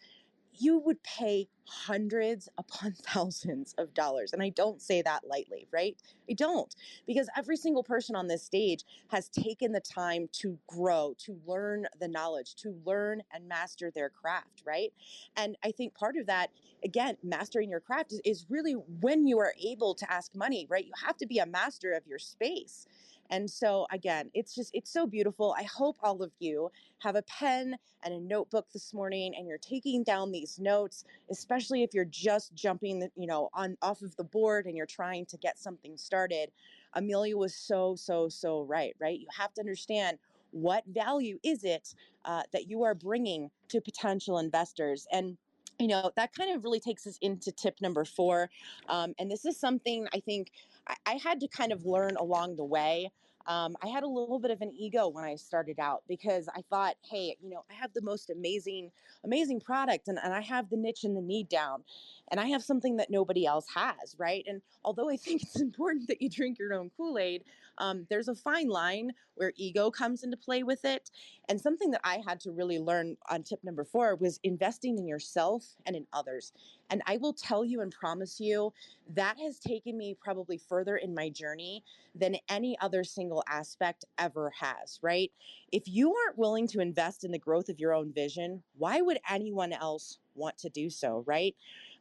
[0.57, 4.33] you would pay hundreds upon thousands of dollars.
[4.33, 5.97] And I don't say that lightly, right?
[6.29, 6.73] I don't,
[7.07, 11.87] because every single person on this stage has taken the time to grow, to learn
[11.99, 14.93] the knowledge, to learn and master their craft, right?
[15.35, 16.51] And I think part of that,
[16.83, 20.85] again, mastering your craft is, is really when you are able to ask money, right?
[20.85, 22.87] You have to be a master of your space.
[23.29, 25.55] And so, again, it's just, it's so beautiful.
[25.57, 29.57] I hope all of you have a pen and a notebook this morning and you're
[29.57, 34.23] taking down these notes, especially if you're just jumping, you know, on off of the
[34.23, 36.51] board and you're trying to get something started.
[36.93, 39.19] Amelia was so, so, so right, right?
[39.19, 40.17] You have to understand
[40.51, 41.93] what value is it
[42.25, 45.05] uh, that you are bringing to potential investors.
[45.11, 45.37] And
[45.79, 48.49] you know that kind of really takes us into tip number four
[48.87, 50.51] um, and this is something i think
[50.87, 53.11] I, I had to kind of learn along the way
[53.49, 56.61] um, I had a little bit of an ego when I started out because I
[56.69, 58.91] thought, hey, you know, I have the most amazing,
[59.23, 61.83] amazing product and, and I have the niche and the need down.
[62.29, 64.45] And I have something that nobody else has, right?
[64.47, 67.43] And although I think it's important that you drink your own Kool Aid,
[67.79, 71.09] um, there's a fine line where ego comes into play with it.
[71.47, 75.07] And something that I had to really learn on tip number four was investing in
[75.07, 76.51] yourself and in others.
[76.89, 78.73] And I will tell you and promise you
[79.15, 84.51] that has taken me probably further in my journey than any other single aspect ever
[84.59, 85.31] has, right?
[85.71, 89.19] If you aren't willing to invest in the growth of your own vision, why would
[89.29, 91.55] anyone else want to do so, right?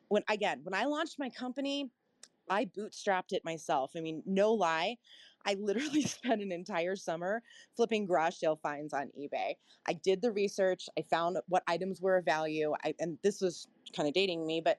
[0.09, 1.91] When again, when I launched my company,
[2.51, 3.93] I bootstrapped it myself.
[3.97, 4.97] I mean, no lie.
[5.47, 7.43] I literally spent an entire summer
[7.77, 9.55] flipping garage sale finds on eBay.
[9.87, 13.69] I did the research, I found what items were of value, I, and this was
[13.95, 14.79] kind of dating me, but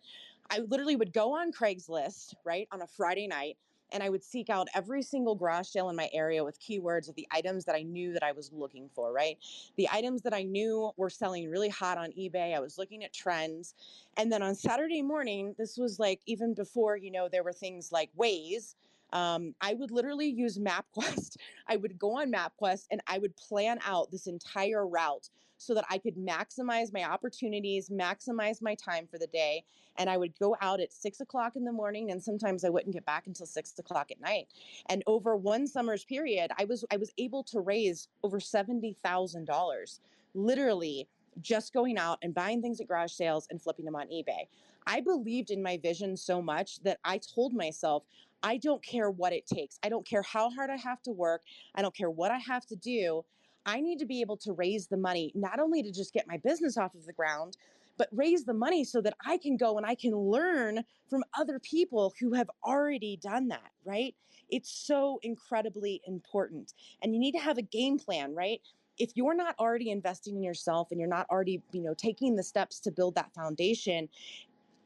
[0.49, 3.57] I literally would go on Craigslist, right, on a Friday night,
[3.91, 7.15] and I would seek out every single garage sale in my area with keywords of
[7.15, 9.37] the items that I knew that I was looking for, right?
[9.77, 12.55] The items that I knew were selling really hot on eBay.
[12.55, 13.73] I was looking at trends.
[14.17, 17.91] And then on Saturday morning, this was like even before, you know, there were things
[17.91, 18.75] like Waze
[19.13, 21.37] um, I would literally use MapQuest.
[21.67, 25.85] I would go on MapQuest and I would plan out this entire route so that
[25.89, 29.63] I could maximize my opportunities, maximize my time for the day.
[29.97, 32.93] And I would go out at six o'clock in the morning, and sometimes I wouldn't
[32.93, 34.47] get back until six o'clock at night.
[34.87, 39.45] And over one summer's period, I was I was able to raise over seventy thousand
[39.45, 39.99] dollars,
[40.33, 41.09] literally
[41.41, 44.47] just going out and buying things at garage sales and flipping them on eBay.
[44.87, 48.03] I believed in my vision so much that I told myself,
[48.43, 49.79] I don't care what it takes.
[49.83, 51.41] I don't care how hard I have to work.
[51.75, 53.23] I don't care what I have to do.
[53.65, 56.37] I need to be able to raise the money, not only to just get my
[56.37, 57.57] business off of the ground,
[57.97, 61.59] but raise the money so that I can go and I can learn from other
[61.59, 64.15] people who have already done that, right?
[64.49, 66.73] It's so incredibly important.
[67.03, 68.61] And you need to have a game plan, right?
[68.97, 72.43] If you're not already investing in yourself and you're not already, you know, taking the
[72.43, 74.07] steps to build that foundation,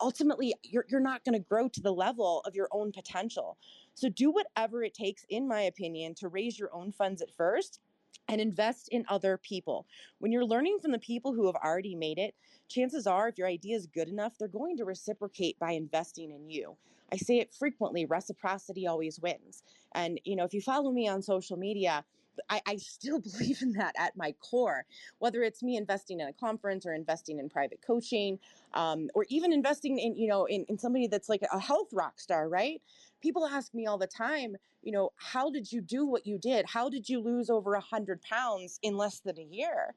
[0.04, 3.58] ultimately you're, you're not going to grow to the level of your own potential.
[3.94, 7.80] So do whatever it takes, in my opinion, to raise your own funds at first
[8.28, 9.86] and invest in other people.
[10.20, 12.36] When you're learning from the people who have already made it,
[12.68, 16.50] chances are if your idea is good enough, they're going to reciprocate by investing in
[16.50, 16.76] you.
[17.12, 19.64] I say it frequently, reciprocity always wins.
[19.94, 22.04] And you know, if you follow me on social media,
[22.50, 24.86] I, I, still believe in that at my core,
[25.20, 28.40] whether it's me investing in a conference or investing in private coaching,
[28.74, 32.20] um, or even investing in, you know, in, in somebody that's like a health rock
[32.20, 32.82] star, right?
[33.22, 36.66] People ask me all the time, you know, how did you do what you did?
[36.68, 39.94] How did you lose over a hundred pounds in less than a year?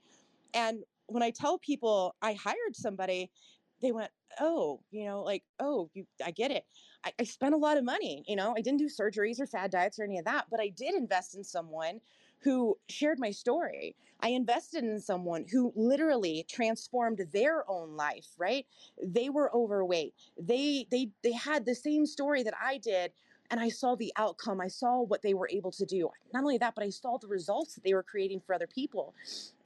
[0.55, 3.31] And when I tell people I hired somebody,
[3.83, 6.65] they went, oh, you know, like, oh, you, I get it.
[7.05, 8.25] I, I spent a lot of money.
[8.27, 10.69] You know, I didn't do surgeries or fad diets or any of that, but I
[10.69, 12.01] did invest in someone
[12.41, 13.97] who shared my story.
[14.21, 18.67] I invested in someone who literally transformed their own life, right?
[19.03, 20.15] They were overweight.
[20.39, 23.13] They they they had the same story that I did
[23.51, 24.61] and I saw the outcome.
[24.61, 26.11] I saw what they were able to do.
[26.33, 29.15] Not only that, but I saw the results that they were creating for other people.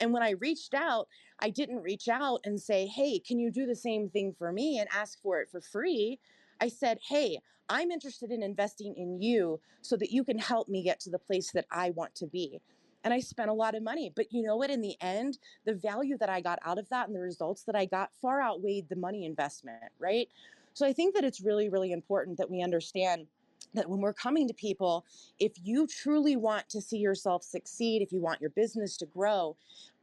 [0.00, 3.66] And when I reached out, I didn't reach out and say, "Hey, can you do
[3.66, 6.18] the same thing for me?" and ask for it for free.
[6.60, 10.82] I said, "Hey, I'm interested in investing in you so that you can help me
[10.82, 12.60] get to the place that I want to be.
[13.04, 14.12] And I spent a lot of money.
[14.14, 14.70] But you know what?
[14.70, 17.76] In the end, the value that I got out of that and the results that
[17.76, 20.28] I got far outweighed the money investment, right?
[20.74, 23.26] So I think that it's really, really important that we understand
[23.74, 25.04] that when we're coming to people,
[25.38, 29.56] if you truly want to see yourself succeed, if you want your business to grow,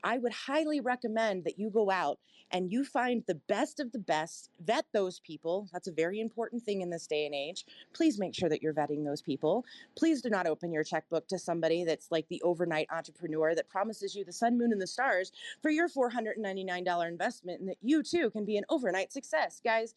[0.03, 2.19] I would highly recommend that you go out
[2.51, 5.67] and you find the best of the best, vet those people.
[5.73, 7.65] That's a very important thing in this day and age.
[7.93, 9.65] Please make sure that you're vetting those people.
[9.95, 14.15] Please do not open your checkbook to somebody that's like the overnight entrepreneur that promises
[14.15, 15.31] you the sun, moon, and the stars
[15.61, 19.61] for your $499 investment and that you too can be an overnight success.
[19.63, 19.93] Guys,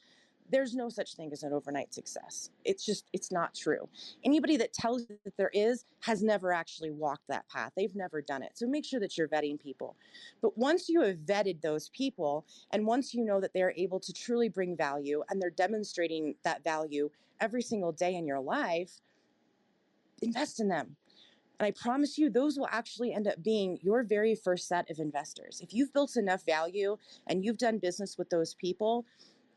[0.51, 2.51] there's no such thing as an overnight success.
[2.65, 3.89] It's just, it's not true.
[4.25, 7.73] Anybody that tells you that there is has never actually walked that path.
[7.77, 8.53] They've never done it.
[8.55, 9.97] So make sure that you're vetting people.
[10.43, 14.13] But once you have vetted those people, and once you know that they're able to
[14.13, 19.01] truly bring value and they're demonstrating that value every single day in your life,
[20.23, 20.97] invest in them.
[21.59, 24.99] And I promise you, those will actually end up being your very first set of
[24.99, 25.61] investors.
[25.63, 26.97] If you've built enough value
[27.27, 29.05] and you've done business with those people,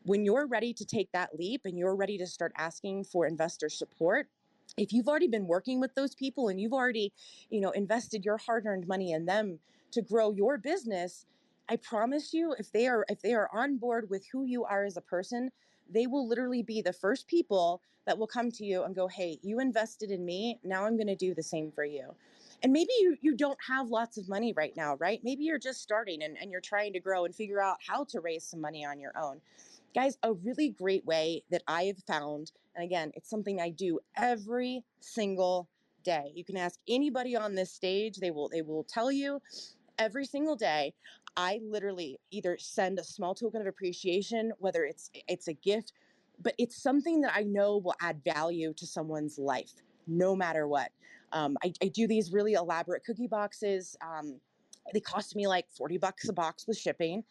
[0.04, 3.70] when you're ready to take that leap and you're ready to start asking for investor
[3.70, 4.28] support,
[4.78, 7.14] if you've already been working with those people and you've already,
[7.50, 9.60] you know, invested your hard-earned money in them
[9.92, 11.26] to grow your business,
[11.70, 14.84] I promise you if they are if they are on board with who you are
[14.84, 15.52] as a person,
[15.90, 19.40] they will literally be the first people that will come to you and go, "Hey,
[19.44, 22.16] you invested in me, now I'm going to do the same for you."
[22.64, 25.22] And maybe you you don't have lots of money right now, right?
[25.24, 28.20] Maybe you're just starting and, and you're trying to grow and figure out how to
[28.20, 29.40] raise some money on your own.
[29.94, 34.00] Guys, a really great way that I have found, and again, it's something I do
[34.18, 35.70] every single
[36.04, 36.32] day.
[36.34, 39.40] You can ask anybody on this stage, they will they will tell you
[40.00, 40.94] every single day.
[41.38, 45.94] I literally either send a small token of appreciation, whether it's it's a gift,
[46.42, 49.74] but it's something that I know will add value to someone's life,
[50.08, 50.92] no matter what.
[51.32, 53.96] Um, I, I, do these really elaborate cookie boxes.
[54.02, 54.40] Um,
[54.94, 57.24] they cost me like 40 bucks a box with shipping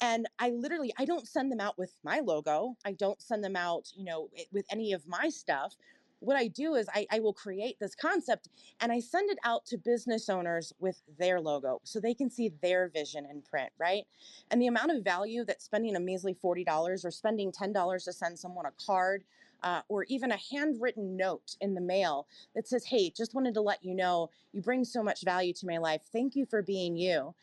[0.00, 3.56] and i literally i don't send them out with my logo i don't send them
[3.56, 5.74] out you know with any of my stuff.
[6.20, 8.48] What i do is I, I will create this concept
[8.80, 12.52] and i send it out to business owners with their logo so they can see
[12.62, 14.04] their vision in print right?
[14.50, 18.38] And the amount of value that spending a measly $40 or spending $10 to send
[18.38, 19.24] someone a card
[19.62, 23.60] uh, or even a handwritten note in the mail that says, Hey, just wanted to
[23.60, 26.02] let you know you bring so much value to my life.
[26.12, 27.34] Thank you for being you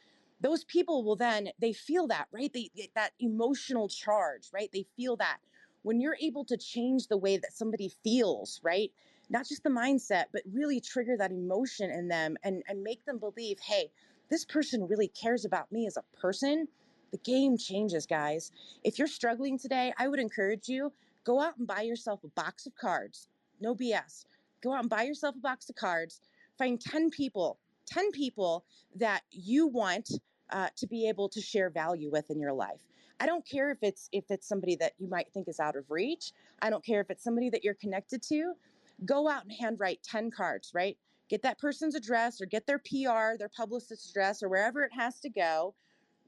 [0.44, 2.52] those people will then they feel that right?
[2.54, 4.70] They that emotional charge right?
[4.72, 5.38] They feel that.
[5.82, 8.92] When you're able to change the way that somebody feels right?
[9.30, 13.18] Not just the mindset but really trigger that emotion in them and and make them
[13.18, 13.90] believe hey
[14.30, 16.68] this person really cares about me as a person.
[17.12, 18.52] The game changes guys.
[18.84, 20.92] If you're struggling today i would encourage you
[21.24, 23.30] go out and buy yourself a box of cards.
[23.62, 24.26] No bs
[24.62, 26.20] go out and buy yourself a box of cards.
[26.58, 28.66] Find 10 people 10 people
[28.96, 30.10] that you want
[30.52, 32.82] uh, to be able to share value with in your life.
[33.20, 35.90] I don't care if it's if it's somebody that you might think is out of
[35.90, 36.32] reach.
[36.62, 38.54] I don't care if it's somebody that you're connected to.
[39.06, 40.98] Go out and handwrite 10 cards, right?
[41.30, 45.20] Get that person's address or get their PR, their publicist's address or wherever it has
[45.22, 45.74] to go.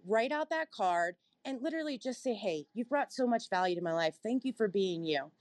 [0.08, 3.82] Write out that card and literally just say, "Hey, you've brought so much value to
[3.82, 4.16] my life.
[4.24, 5.32] Thank you for being you."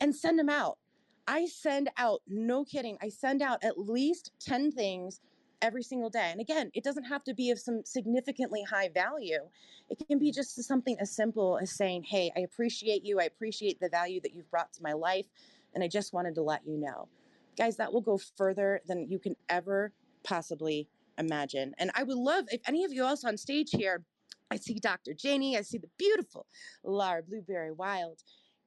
[0.00, 0.78] And send them out.
[1.26, 5.20] I send out, no kidding, I send out at least 10 things
[5.62, 6.28] every single day.
[6.30, 9.40] And again, it doesn't have to be of some significantly high value.
[9.88, 13.20] It can be just something as simple as saying, Hey, I appreciate you.
[13.20, 15.26] I appreciate the value that you've brought to my life.
[15.74, 17.08] And I just wanted to let you know.
[17.56, 19.92] Guys, that will go further than you can ever
[20.22, 20.88] possibly
[21.18, 21.74] imagine.
[21.78, 24.04] And I would love if any of you else on stage here,
[24.50, 25.14] I see Dr.
[25.14, 26.46] Janie, I see the beautiful
[26.84, 28.22] Laura Blueberry Wild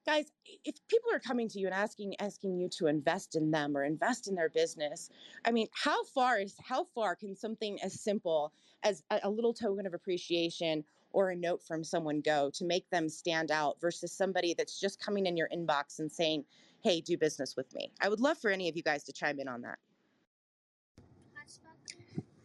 [0.07, 0.31] guys
[0.63, 3.83] if people are coming to you and asking asking you to invest in them or
[3.83, 5.09] invest in their business
[5.43, 8.53] i mean how far is how far can something as simple
[8.83, 10.81] as a, a little token of appreciation
[11.11, 14.97] or a note from someone go to make them stand out versus somebody that's just
[15.01, 16.45] coming in your inbox and saying
[16.81, 19.39] hey do business with me i would love for any of you guys to chime
[19.39, 19.77] in on that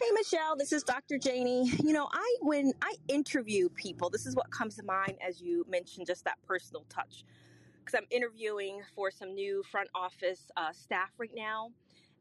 [0.01, 1.17] Hey Michelle, this is Dr.
[1.17, 1.71] Janie.
[1.81, 5.65] You know, I when I interview people, this is what comes to mind as you
[5.69, 7.23] mentioned just that personal touch
[7.85, 11.71] because I'm interviewing for some new front office uh, staff right now.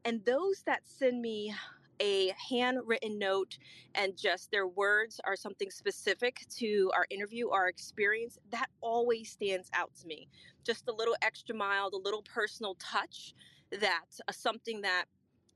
[0.05, 1.53] And those that send me
[2.01, 3.59] a handwritten note
[3.93, 9.70] and just their words are something specific to our interview, our experience, that always stands
[9.74, 10.28] out to me.
[10.66, 13.36] Just a little extra mile, the little personal touch
[13.80, 15.05] that uh, something that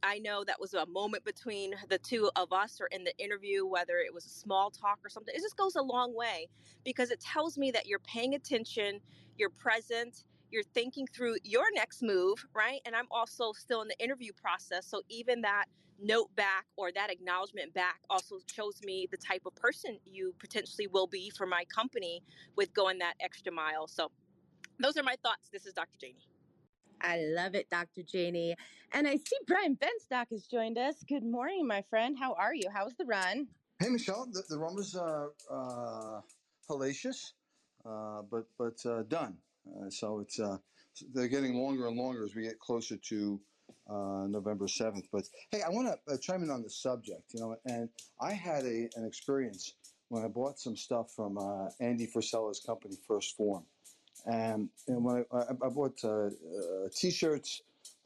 [0.06, 3.66] I know that was a moment between the two of us or in the interview,
[3.66, 5.36] whether it was a small talk or something.
[5.36, 6.50] It just goes a long way
[6.86, 9.02] because it tells me that you're paying attention,
[9.38, 12.82] you're present, you're thinking through your next move, right?
[12.86, 14.88] And I'm also still in the interview process.
[14.88, 15.66] So even that
[16.00, 20.88] note back or that acknowledgement back also shows me the type of person you potentially
[20.88, 22.24] will be for my company
[22.56, 23.88] with going that extra mile.
[23.88, 24.12] So
[24.80, 25.50] those are my thoughts.
[25.52, 25.98] This is Dr.
[26.00, 26.35] Janie.
[27.02, 28.04] I love it, Dr.
[28.04, 28.56] Janie.
[28.94, 30.96] And I see Brian Benstock has joined us.
[31.08, 32.18] Good morning, my friend.
[32.18, 32.70] How are you?
[32.74, 33.48] How's the run?
[33.80, 34.28] Hey, Michelle.
[34.32, 36.22] The, the run was uh, uh,
[36.70, 37.34] hellacious,
[37.86, 39.38] uh, but but uh, done.
[39.68, 40.58] Uh, so it's uh,
[41.14, 43.40] they're getting longer and longer as we get closer to
[43.90, 45.08] uh, November seventh.
[45.12, 47.34] But hey, I want to uh, chime in on the subject.
[47.34, 47.90] You know, and
[48.22, 49.74] I had a an experience
[50.10, 53.66] when I bought some stuff from uh, Andy Frisella's company, First Form,
[54.26, 56.30] and, and when I, I, I bought uh, uh,
[56.94, 57.62] t-shirts,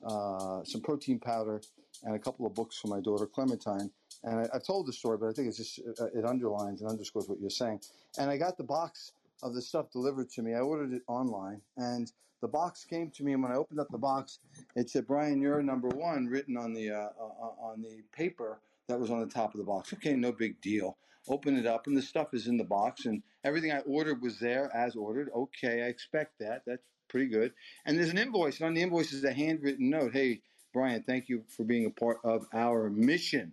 [0.05, 1.61] uh, some protein powder,
[2.03, 3.89] and a couple of books for my daughter Clementine.
[4.24, 6.89] And I, have told the story, but I think it's just uh, it underlines and
[6.89, 7.82] underscores what you're saying.
[8.17, 9.13] And I got the box
[9.43, 10.53] of the stuff delivered to me.
[10.53, 12.11] I ordered it online, and
[12.41, 13.34] the box came to me.
[13.34, 14.39] And when I opened up the box,
[14.76, 18.99] it said, "Brian, you're number one," written on the uh, uh on the paper that
[18.99, 19.93] was on the top of the box.
[19.93, 20.97] Okay, no big deal.
[21.30, 24.40] Open it up, and the stuff is in the box, and everything I ordered was
[24.40, 25.30] there as ordered.
[25.36, 26.64] Okay, I expect that.
[26.66, 27.54] That's pretty good.
[27.86, 30.14] And there's an invoice, and on the invoice is a handwritten note.
[30.14, 30.42] Hey,
[30.74, 33.52] Brian, thank you for being a part of our mission.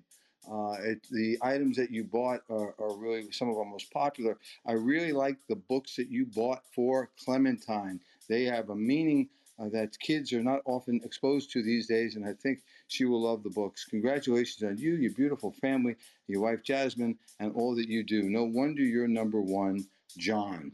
[0.51, 4.39] Uh, it, the items that you bought are, are, really some of our most popular.
[4.65, 8.01] I really like the books that you bought for Clementine.
[8.29, 12.25] They have a meaning uh, that kids are not often exposed to these days, and
[12.25, 13.85] I think she will love the books.
[13.85, 18.29] Congratulations on you, your beautiful family, your wife Jasmine, and all that you do.
[18.29, 20.73] No wonder you're number one, John.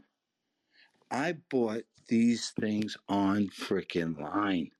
[1.09, 4.71] I bought these things on frickin' line.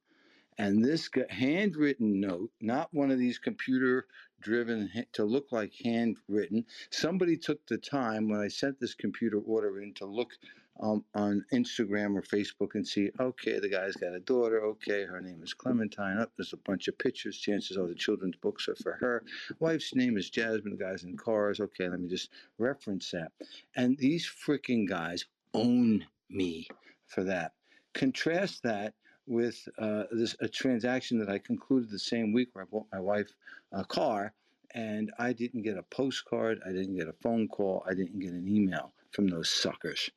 [0.58, 4.06] And this handwritten note, not one of these computer
[4.40, 9.82] driven to look like handwritten, somebody took the time when I sent this computer order
[9.82, 10.32] in to look
[10.80, 14.64] um, on Instagram or Facebook and see, okay, the guy's got a daughter.
[14.66, 16.18] Okay, her name is Clementine.
[16.18, 17.38] Up, oh, there's a bunch of pictures.
[17.38, 19.24] Chances are the children's books are for her.
[19.60, 20.76] Wife's name is Jasmine.
[20.78, 21.60] The guy's in cars.
[21.60, 23.32] Okay, let me just reference that.
[23.76, 26.68] And these freaking guys own me
[27.08, 27.54] for that.
[27.94, 28.94] Contrast that
[29.28, 33.00] with uh, this a transaction that I concluded the same week where I bought my
[33.00, 33.30] wife
[33.72, 34.34] a car,
[34.74, 38.32] and I didn't get a postcard, I didn't get a phone call, I didn't get
[38.32, 40.10] an email from those suckers.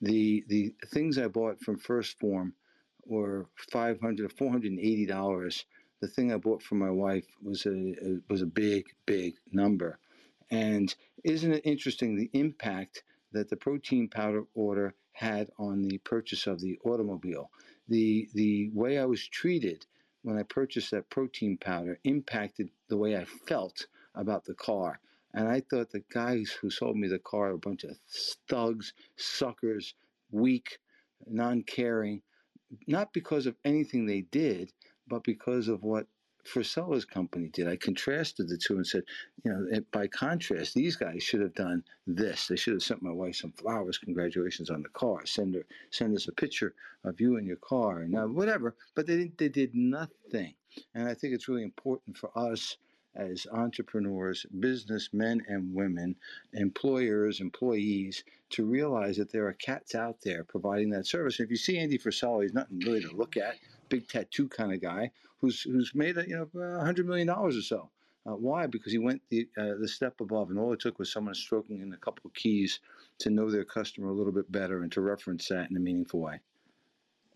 [0.00, 2.54] The the things I bought from First Form
[3.04, 5.66] were five hundred four hundred and eighty dollars.
[6.00, 9.98] The thing I bought for my wife was a was a big big number,
[10.50, 16.46] and isn't it interesting the impact that the protein powder order had on the purchase
[16.46, 17.50] of the automobile?
[17.88, 19.86] The the way I was treated
[20.22, 25.00] when I purchased that protein powder impacted the way I felt about the car.
[25.34, 27.96] And I thought the guys who sold me the car were a bunch of
[28.48, 29.94] thugs, suckers,
[30.30, 30.78] weak,
[31.26, 32.22] non caring,
[32.86, 34.72] not because of anything they did,
[35.08, 36.06] but because of what
[36.44, 37.66] Frisella's company did.
[37.66, 39.02] I contrasted the two and said,
[39.44, 42.46] you know, by contrast, these guys should have done this.
[42.46, 45.24] They should have sent my wife some flowers, congratulations on the car.
[45.26, 46.74] Send her, send us a picture
[47.04, 48.76] of you in your car, and whatever.
[48.94, 49.38] But they didn't.
[49.38, 50.54] They did nothing.
[50.94, 52.76] And I think it's really important for us
[53.16, 56.16] as entrepreneurs, businessmen and women,
[56.52, 61.40] employers, employees, to realize that there are cats out there providing that service.
[61.40, 63.56] If you see Andy Frisella, he's nothing really to look at,
[63.88, 67.56] big tattoo kind of guy who's who's made a, you know a hundred million dollars
[67.56, 67.90] or so.
[68.26, 68.66] Uh, why?
[68.66, 71.80] Because he went the uh, the step above, and all it took was someone stroking
[71.82, 72.80] in a couple of keys
[73.18, 76.20] to know their customer a little bit better and to reference that in a meaningful
[76.20, 76.40] way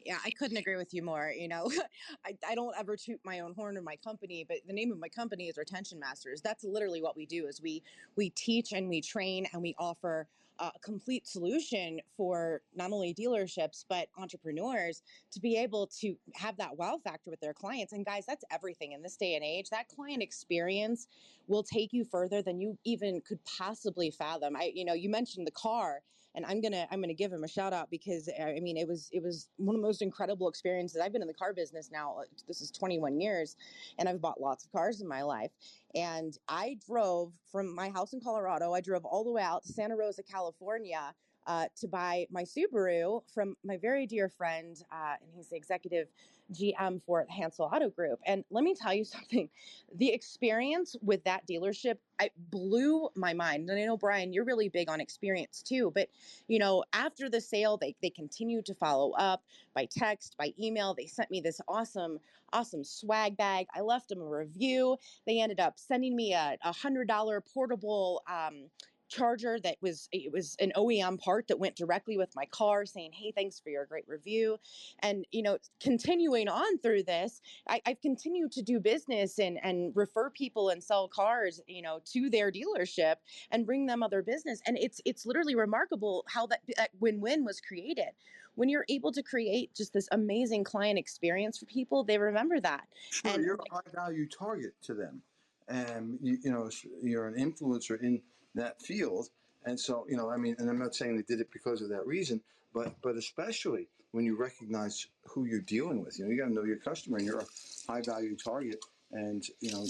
[0.09, 1.31] yeah, I couldn't agree with you more.
[1.37, 1.71] You know,
[2.27, 4.99] I, I don't ever toot my own horn in my company, but the name of
[4.99, 6.41] my company is Retention Masters.
[6.41, 7.83] That's literally what we do is we
[8.17, 10.27] we teach and we train and we offer
[10.61, 16.77] a complete solution for not only dealerships but entrepreneurs to be able to have that
[16.77, 17.93] wow factor with their clients.
[17.93, 19.69] And guys, that's everything in this day and age.
[19.69, 21.07] That client experience
[21.47, 24.57] will take you further than you even could possibly fathom.
[24.57, 26.01] I, you know, you mentioned the car
[26.39, 28.87] and I'm gonna I'm gonna give him a shout out because uh, I mean it
[28.87, 31.01] was it was one of the most incredible experiences.
[31.03, 32.19] I've been in the car business now.
[32.21, 33.57] Uh, this is 21 years,
[33.99, 35.51] and I've bought lots of cars in my life.
[35.97, 38.73] And I drove from my house in Colorado.
[38.73, 41.13] I drove all the way out to Santa Rosa, California.
[41.49, 46.09] Uh, to buy my Subaru from my very dear friend, uh, and he's the executive
[46.53, 48.21] GM for Hansel Auto Group.
[48.27, 49.49] And let me tell you something
[49.95, 53.71] the experience with that dealership it blew my mind.
[53.71, 55.93] And I know, Brian, you're really big on experience too.
[55.95, 56.09] But,
[56.49, 59.43] you know, after the sale, they, they continued to follow up
[59.75, 60.95] by text, by email.
[60.95, 62.19] They sent me this awesome,
[62.53, 63.69] awesome swag bag.
[63.75, 64.97] I left them a review.
[65.27, 68.65] They ended up sending me a, a $100 portable um,
[69.09, 73.11] charger that was it was an OEM part that went directly with my car saying
[73.13, 74.59] hey thanks for your great review.
[75.01, 79.93] And you know continuing on through this I, have continued to do business and and
[79.95, 83.17] refer people and sell cars you know to their dealership
[83.51, 84.61] and bring them other business.
[84.67, 88.11] And it's it's literally remarkable how that, that win-win was created.
[88.55, 92.89] When you're able to create just this amazing client experience for people they remember that.
[93.11, 95.23] Sure, and you're a high value target to them.
[95.69, 96.71] And you, you know
[97.03, 98.21] you're an influencer in
[98.59, 99.29] that field.
[99.65, 101.89] And so, you know, I mean, and I'm not saying they did it because of
[101.89, 102.41] that reason,
[102.73, 106.19] but but especially when you recognize who you're dealing with.
[106.19, 107.47] You know, you got to know your customer, and you're a
[107.87, 108.79] high value target,
[109.13, 109.85] and you know,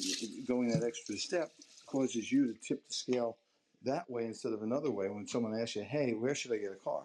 [0.47, 1.51] going that extra step
[1.87, 3.37] causes you to tip the scale
[3.85, 6.73] that way instead of another way when someone asks you, "Hey, where should I get
[6.73, 7.05] a car?"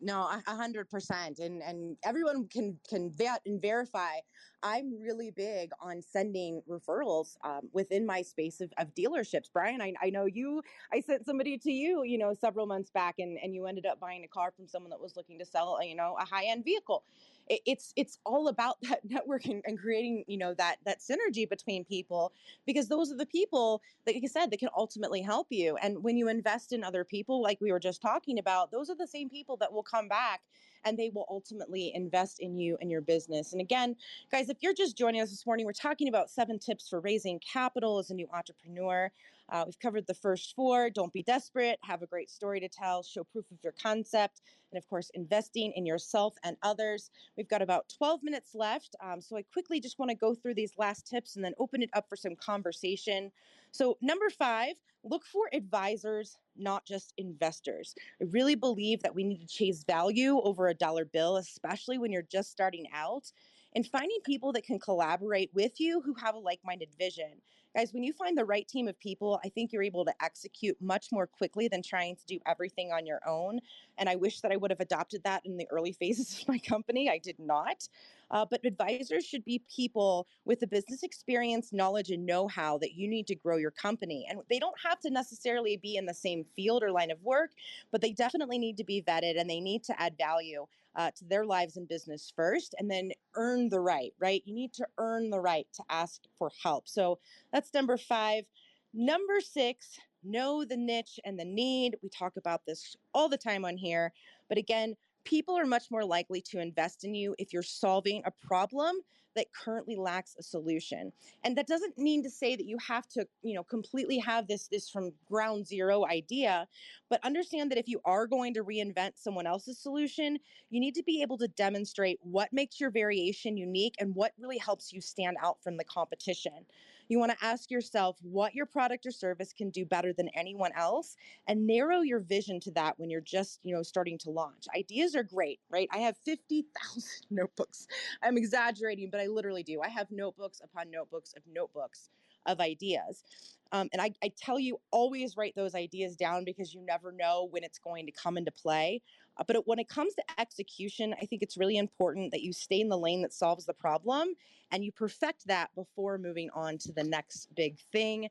[0.00, 4.20] No, a hundred percent, and and everyone can can vet and verify.
[4.62, 9.50] I'm really big on sending referrals um, within my space of, of dealerships.
[9.52, 10.62] Brian, I, I know you.
[10.92, 14.00] I sent somebody to you, you know, several months back, and and you ended up
[14.00, 16.64] buying a car from someone that was looking to sell, you know, a high end
[16.64, 17.04] vehicle.
[17.50, 21.84] It, it's it's all about that networking and creating, you know, that that synergy between
[21.84, 22.32] people
[22.66, 25.76] because those are the people, like you said, that can ultimately help you.
[25.76, 28.96] And when you invest in other people, like we were just talking about, those are
[28.96, 30.42] the same people that will come back
[30.84, 33.52] and they will ultimately invest in you and your business.
[33.52, 33.96] And again,
[34.30, 37.40] guys, if you're just joining us this morning, we're talking about seven tips for raising
[37.40, 39.10] capital as a new entrepreneur.
[39.50, 43.02] Uh, we've covered the first four don't be desperate, have a great story to tell,
[43.02, 44.42] show proof of your concept,
[44.72, 47.10] and of course, investing in yourself and others.
[47.36, 48.94] We've got about 12 minutes left.
[49.02, 51.82] Um, so I quickly just want to go through these last tips and then open
[51.82, 53.32] it up for some conversation.
[53.72, 54.74] So, number five,
[55.04, 57.94] look for advisors, not just investors.
[58.20, 62.12] I really believe that we need to chase value over a dollar bill, especially when
[62.12, 63.32] you're just starting out,
[63.74, 67.40] and finding people that can collaborate with you who have a like minded vision.
[67.76, 70.76] Guys, when you find the right team of people, I think you're able to execute
[70.80, 73.60] much more quickly than trying to do everything on your own.
[73.96, 76.58] And I wish that I would have adopted that in the early phases of my
[76.58, 77.08] company.
[77.08, 77.88] I did not.
[78.32, 82.94] Uh, but advisors should be people with the business experience, knowledge, and know how that
[82.94, 84.26] you need to grow your company.
[84.28, 87.50] And they don't have to necessarily be in the same field or line of work,
[87.92, 90.66] but they definitely need to be vetted and they need to add value
[90.96, 94.42] uh, to their lives and business first and then earn the right, right?
[94.44, 96.88] You need to earn the right to ask for help.
[96.88, 97.18] So
[97.52, 98.44] that's number five.
[98.92, 101.96] Number six, know the niche and the need.
[102.02, 104.12] We talk about this all the time on here.
[104.48, 108.32] But again, people are much more likely to invest in you if you're solving a
[108.46, 108.96] problem
[109.36, 111.12] that currently lacks a solution.
[111.44, 114.68] And that doesn't mean to say that you have to you know completely have this
[114.68, 116.66] this from ground zero idea
[117.08, 120.38] but understand that if you are going to reinvent someone else's solution
[120.70, 124.58] you need to be able to demonstrate what makes your variation unique and what really
[124.58, 126.64] helps you stand out from the competition
[127.10, 130.70] you want to ask yourself what your product or service can do better than anyone
[130.76, 131.16] else
[131.48, 134.66] and narrow your vision to that when you're just, you know, starting to launch.
[134.76, 135.88] Ideas are great, right?
[135.92, 137.88] I have 50,000 notebooks.
[138.22, 139.80] I'm exaggerating, but I literally do.
[139.82, 142.10] I have notebooks upon notebooks of notebooks
[142.46, 143.24] of ideas.
[143.72, 147.48] Um, and I, I, tell you, always write those ideas down because you never know
[147.50, 149.00] when it's going to come into play.
[149.40, 152.80] Uh, but when it comes to execution, I think it's really important that you stay
[152.80, 154.34] in the lane that solves the problem
[154.70, 158.28] and you perfect that before moving on to the next big thing.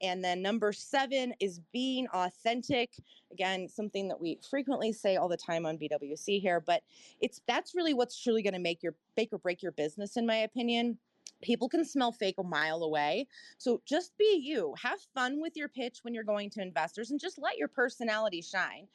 [0.00, 2.90] And then number seven is being authentic.
[3.30, 6.82] Again, something that we frequently say all the time on BWC here, but
[7.20, 10.26] it's that's really what's truly going to make your make or break your business, in
[10.26, 10.98] my opinion.
[11.40, 13.26] People can smell fake a mile away.
[13.58, 14.74] So just be you.
[14.80, 18.42] Have fun with your pitch when you're going to investors and just let your personality
[18.42, 18.86] shine.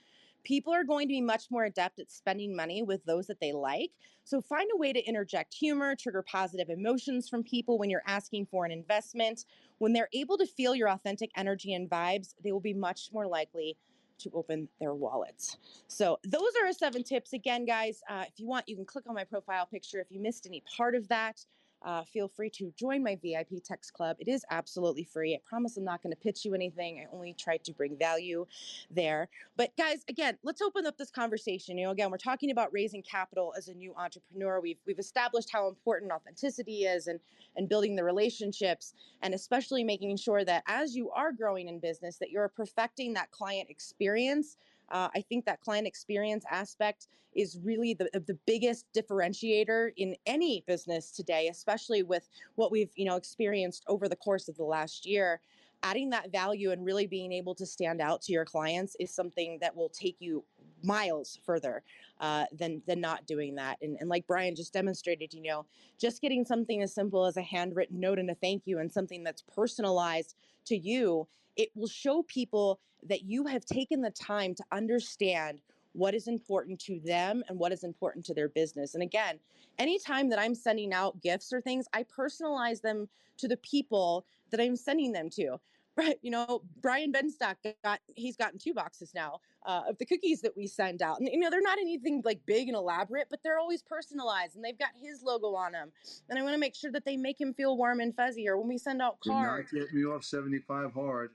[0.48, 3.52] People are going to be much more adept at spending money with those that they
[3.52, 3.92] like.
[4.24, 8.46] So find a way to interject humor, trigger positive emotions from people when you're asking
[8.46, 9.44] for an investment.
[9.80, 13.28] When they're able to feel your authentic energy and vibes, they will be much more
[13.28, 13.76] likely
[14.20, 15.58] to open their wallets.
[15.88, 17.34] So, those are our seven tips.
[17.34, 20.22] Again, guys, uh, if you want, you can click on my profile picture if you
[20.22, 21.44] missed any part of that
[21.84, 24.18] uh, feel free to join my VIP Text Club.
[24.20, 25.36] It is absolutely free.
[25.36, 27.00] I promise I'm not going to pitch you anything.
[27.00, 28.46] I only try to bring value
[28.90, 29.30] there.
[29.56, 31.78] But guys, again, let's open up this conversation.
[31.78, 34.60] You know, again, we're talking about raising capital as a new entrepreneur.
[34.60, 37.20] We've we've established how important authenticity is and
[37.56, 42.18] and building the relationships and especially making sure that as you are growing in business
[42.18, 44.58] that you're perfecting that client experience
[44.90, 50.64] uh, I think that client experience aspect is really the, the biggest differentiator in any
[50.68, 55.06] business today, especially with what we've you know experienced over the course of the last
[55.06, 55.42] year.
[55.84, 59.60] Adding that value and really being able to stand out to your clients is something
[59.62, 60.44] that will take you
[60.84, 61.84] miles further
[62.20, 63.78] uh, than than not doing that.
[63.82, 65.66] And, and like Brian just demonstrated, you know,
[66.00, 69.24] just getting something as simple as a handwritten note and a thank you and something
[69.24, 70.36] that's personalized
[70.66, 71.28] to you
[71.58, 75.62] it will show people that you have taken the time to understand
[75.94, 78.94] what is important to them and what is important to their business.
[78.94, 79.40] And again,
[79.80, 84.60] anytime that I'm sending out gifts or things, I personalize them to the people that
[84.60, 85.60] I'm sending them to.
[85.98, 90.42] Right, you know, Brian Benstock got he's gotten two boxes now uh, of the cookies
[90.42, 91.20] that we send out.
[91.20, 94.64] And, you know, they're not anything like big and elaborate, but they're always personalized and
[94.64, 95.92] they've got his logo on them.
[96.30, 98.48] And I want to make sure that they make him feel warm and fuzzy.
[98.48, 99.72] Or when we send out cards.
[99.72, 101.32] Do not get me off 75 hard.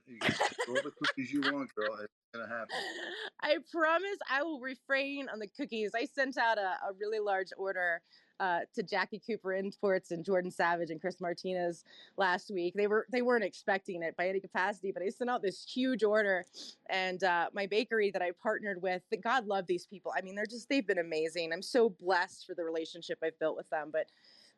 [0.69, 1.95] All the cookies you want, girl.
[2.01, 2.69] It's going to happen.
[3.43, 5.91] I promise I will refrain on the cookies.
[5.95, 8.01] I sent out a, a really large order
[8.41, 11.85] uh, to Jackie Cooper Imports and Jordan Savage and Chris Martinez
[12.17, 12.75] last week.
[12.75, 16.03] They were they weren't expecting it by any capacity, but I sent out this huge
[16.03, 16.45] order,
[16.91, 19.03] and uh, my bakery that I partnered with.
[19.23, 20.13] God love these people.
[20.17, 21.53] I mean, they're just they've been amazing.
[21.53, 24.07] I'm so blessed for the relationship I've built with them, but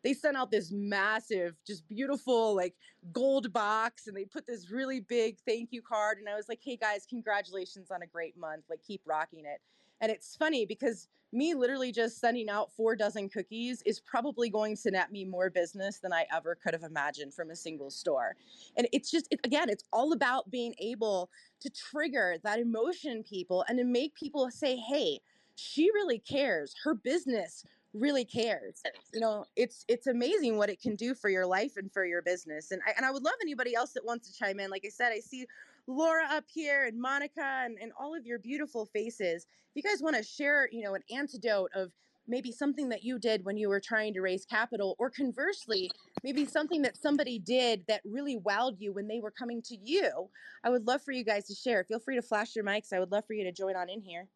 [0.04, 2.74] they sent out this massive, just beautiful, like
[3.12, 6.18] gold box, and they put this really big thank you card.
[6.18, 8.64] And I was like, hey guys, congratulations on a great month.
[8.68, 9.60] Like, keep rocking it.
[10.04, 14.76] And it's funny because me literally just sending out four dozen cookies is probably going
[14.76, 18.36] to net me more business than I ever could have imagined from a single store.
[18.76, 21.30] And it's just, it, again, it's all about being able
[21.62, 25.20] to trigger that emotion in people and to make people say, hey,
[25.56, 26.74] she really cares.
[26.84, 28.82] Her business really cares.
[29.14, 32.20] You know, it's it's amazing what it can do for your life and for your
[32.20, 32.72] business.
[32.72, 34.68] And I, and I would love anybody else that wants to chime in.
[34.68, 35.46] Like I said, I see
[35.86, 39.46] Laura up here and Monica and, and all of your beautiful faces.
[39.74, 41.92] If you guys want to share, you know, an antidote of
[42.26, 45.90] maybe something that you did when you were trying to raise capital, or conversely,
[46.22, 50.30] maybe something that somebody did that really wowed you when they were coming to you,
[50.64, 51.84] I would love for you guys to share.
[51.84, 52.92] Feel free to flash your mics.
[52.92, 54.26] I would love for you to join on in here.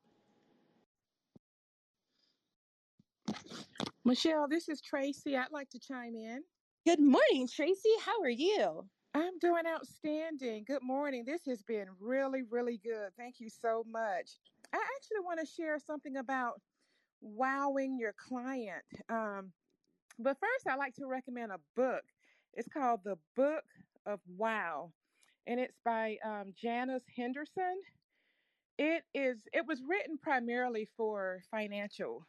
[4.04, 5.36] Michelle, this is Tracy.
[5.36, 6.42] I'd like to chime in.
[6.86, 7.90] Good morning, Tracy.
[8.04, 8.84] How are you?
[9.18, 10.62] I'm doing outstanding.
[10.64, 11.24] Good morning.
[11.26, 13.10] This has been really, really good.
[13.16, 14.30] Thank you so much.
[14.72, 16.60] I actually want to share something about
[17.20, 18.84] wowing your client.
[19.08, 19.50] Um,
[20.20, 22.04] but first, I like to recommend a book.
[22.54, 23.64] It's called The Book
[24.06, 24.92] of Wow,
[25.48, 27.80] and it's by um, Janus Henderson.
[28.78, 29.40] It is.
[29.52, 32.24] It was written primarily for financial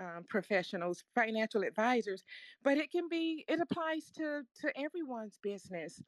[0.00, 2.24] um, professionals, financial advisors,
[2.62, 6.02] but it can be, it applies to, to everyone's business.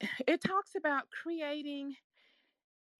[0.26, 1.94] It talks about creating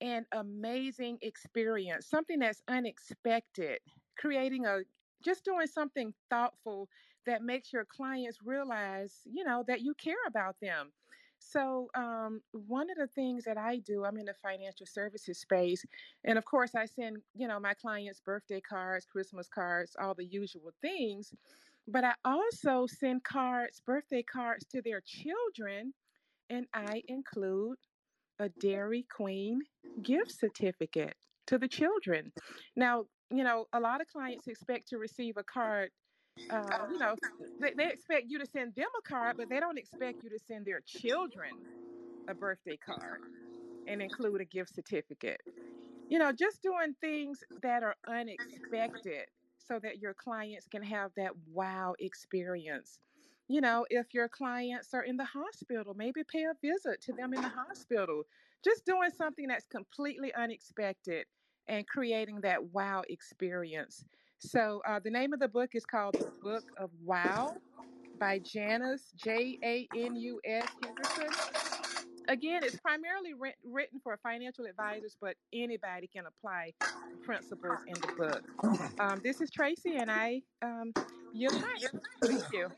[0.03, 3.79] an amazing experience, something that's unexpected,
[4.19, 4.81] creating a,
[5.25, 6.89] just doing something thoughtful
[7.27, 10.93] that makes your clients realize, you know, that you care about them.
[11.41, 15.85] So, um, one of the things that I do, I'm in the financial services space,
[16.25, 20.27] and of course, I send you know my clients birthday cards, Christmas cards, all the
[20.27, 21.33] usual things.
[21.89, 25.95] But I also send cards, birthday cards to their children,
[26.51, 27.79] and I include
[28.39, 29.61] a Dairy Queen
[30.03, 31.17] gift certificate
[31.47, 32.33] to the children.
[32.77, 35.91] Now, you know, a lot of clients expect to receive a card
[36.51, 37.15] uh, you know,
[37.61, 40.39] they, they expect you to send them a card, but they don't expect you to
[40.39, 41.51] send their children
[42.29, 43.21] a birthday card
[43.87, 45.41] and include a gift certificate.
[46.09, 49.27] You know, just doing things that are unexpected
[49.59, 52.99] so that your clients can have that wow experience.
[53.49, 57.35] You know, if your clients are in the hospital, maybe pay a visit to them
[57.35, 58.25] in the hospital.
[58.65, 61.27] Just doing something that's completely unexpected
[61.69, 64.05] and creating that wow experience.
[64.41, 67.55] So uh, the name of the book is called The Book of Wow
[68.19, 71.29] by Janus, J A N U S Henderson.
[72.29, 76.75] Again, it's primarily writ- written for financial advisors, but anybody can apply
[77.11, 78.45] the principles in the book.
[78.99, 80.93] Um, this is Tracy, and I um,
[81.33, 81.55] yield
[82.23, 82.69] Thank you.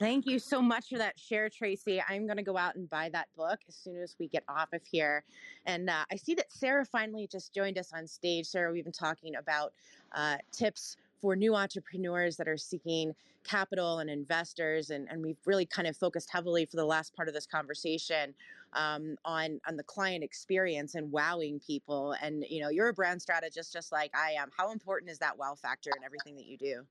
[0.00, 2.02] Thank you so much for that share, Tracy.
[2.08, 4.72] I'm going to go out and buy that book as soon as we get off
[4.72, 5.24] of here.
[5.66, 8.46] And uh, I see that Sarah finally just joined us on stage.
[8.46, 9.74] Sarah, we've been talking about
[10.16, 15.66] uh, tips for new entrepreneurs that are seeking capital and investors and, and we've really
[15.66, 18.34] kind of focused heavily for the last part of this conversation
[18.74, 23.20] um, on on the client experience and wowing people and you know you're a brand
[23.20, 26.58] strategist just like i am how important is that wow factor in everything that you
[26.58, 26.84] do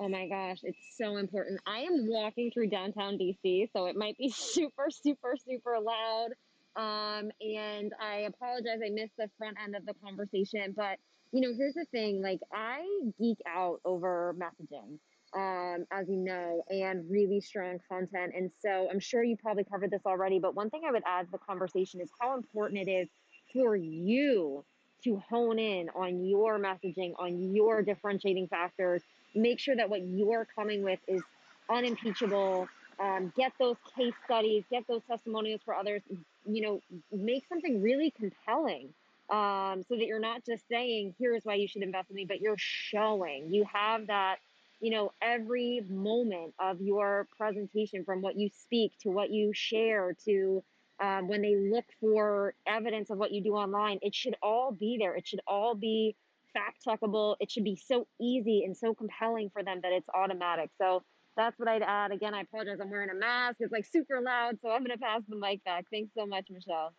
[0.00, 1.60] Oh my gosh, it's so important.
[1.66, 6.30] I am walking through downtown DC, so it might be super, super, super loud.
[6.76, 10.74] Um, and I apologize, I missed the front end of the conversation.
[10.76, 10.98] But,
[11.30, 12.82] you know, here's the thing like, I
[13.20, 14.98] geek out over messaging,
[15.32, 18.32] um, as you know, and really strong content.
[18.36, 20.40] And so I'm sure you probably covered this already.
[20.40, 23.08] But one thing I would add to the conversation is how important it is
[23.52, 24.64] for you
[25.04, 29.02] to hone in on your messaging, on your differentiating factors
[29.34, 31.22] make sure that what you're coming with is
[31.70, 32.68] unimpeachable.
[33.00, 36.02] Um, get those case studies, get those testimonials for others.
[36.46, 36.80] You know,
[37.12, 38.90] make something really compelling
[39.30, 42.40] um, so that you're not just saying, here's why you should invest in me, but
[42.40, 44.36] you're showing you have that,
[44.80, 50.14] you know, every moment of your presentation from what you speak to what you share
[50.26, 50.62] to
[51.00, 54.96] um, when they look for evidence of what you do online, it should all be
[54.98, 55.16] there.
[55.16, 56.14] It should all be
[56.54, 57.36] fact checkable.
[57.40, 60.70] It should be so easy and so compelling for them that it's automatic.
[60.80, 61.02] So
[61.36, 62.12] that's what I'd add.
[62.12, 62.78] Again, I apologize.
[62.80, 63.56] I'm wearing a mask.
[63.60, 64.58] It's like super loud.
[64.62, 65.84] So I'm going to pass the mic back.
[65.90, 66.94] Thanks so much, Michelle.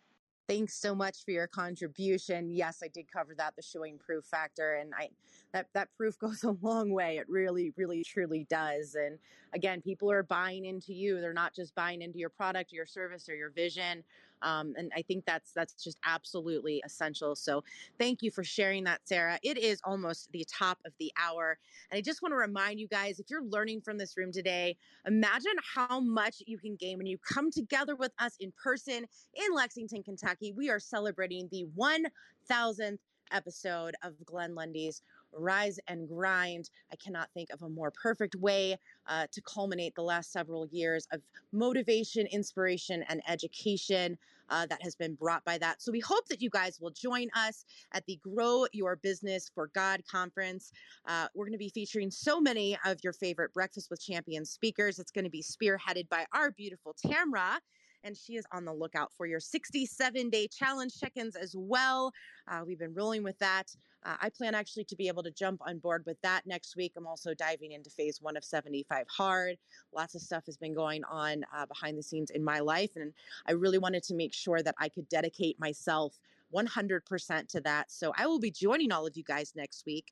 [0.47, 2.51] Thanks so much for your contribution.
[2.51, 5.09] Yes, I did cover that, the showing proof factor, and I
[5.53, 7.17] that that proof goes a long way.
[7.17, 8.93] It really, really, truly does.
[8.93, 9.17] And
[9.53, 11.19] again, people are buying into you.
[11.19, 14.03] They're not just buying into your product, your service, or your vision.
[14.41, 17.35] Um, and I think that's that's just absolutely essential.
[17.35, 17.63] So
[17.99, 19.39] thank you for sharing that, Sarah.
[19.43, 21.57] It is almost the top of the hour,
[21.91, 24.77] and I just want to remind you guys: if you're learning from this room today,
[25.05, 29.53] imagine how much you can gain when you come together with us in person in
[29.53, 30.53] Lexington, Kentucky.
[30.55, 32.99] We are celebrating the 1,000th
[33.31, 35.01] episode of Glenn Lundy's
[35.35, 36.69] Rise and Grind.
[36.91, 38.77] I cannot think of a more perfect way
[39.07, 41.21] uh, to culminate the last several years of
[41.51, 44.17] motivation, inspiration, and education
[44.49, 45.81] uh, that has been brought by that.
[45.81, 49.69] So we hope that you guys will join us at the Grow Your Business for
[49.73, 50.71] God conference.
[51.07, 54.99] Uh, we're going to be featuring so many of your favorite Breakfast with Champions speakers.
[54.99, 57.57] It's going to be spearheaded by our beautiful Tamra
[58.05, 62.13] and she is on the lookout for your 67 day challenge check ins as well.
[62.47, 63.75] Uh, we've been rolling with that.
[64.05, 66.93] Uh, I plan actually to be able to jump on board with that next week.
[66.95, 69.57] I'm also diving into phase one of 75 hard.
[69.93, 73.11] Lots of stuff has been going on uh, behind the scenes in my life, and
[73.47, 76.19] I really wanted to make sure that I could dedicate myself
[76.53, 77.91] 100% to that.
[77.91, 80.11] So I will be joining all of you guys next week.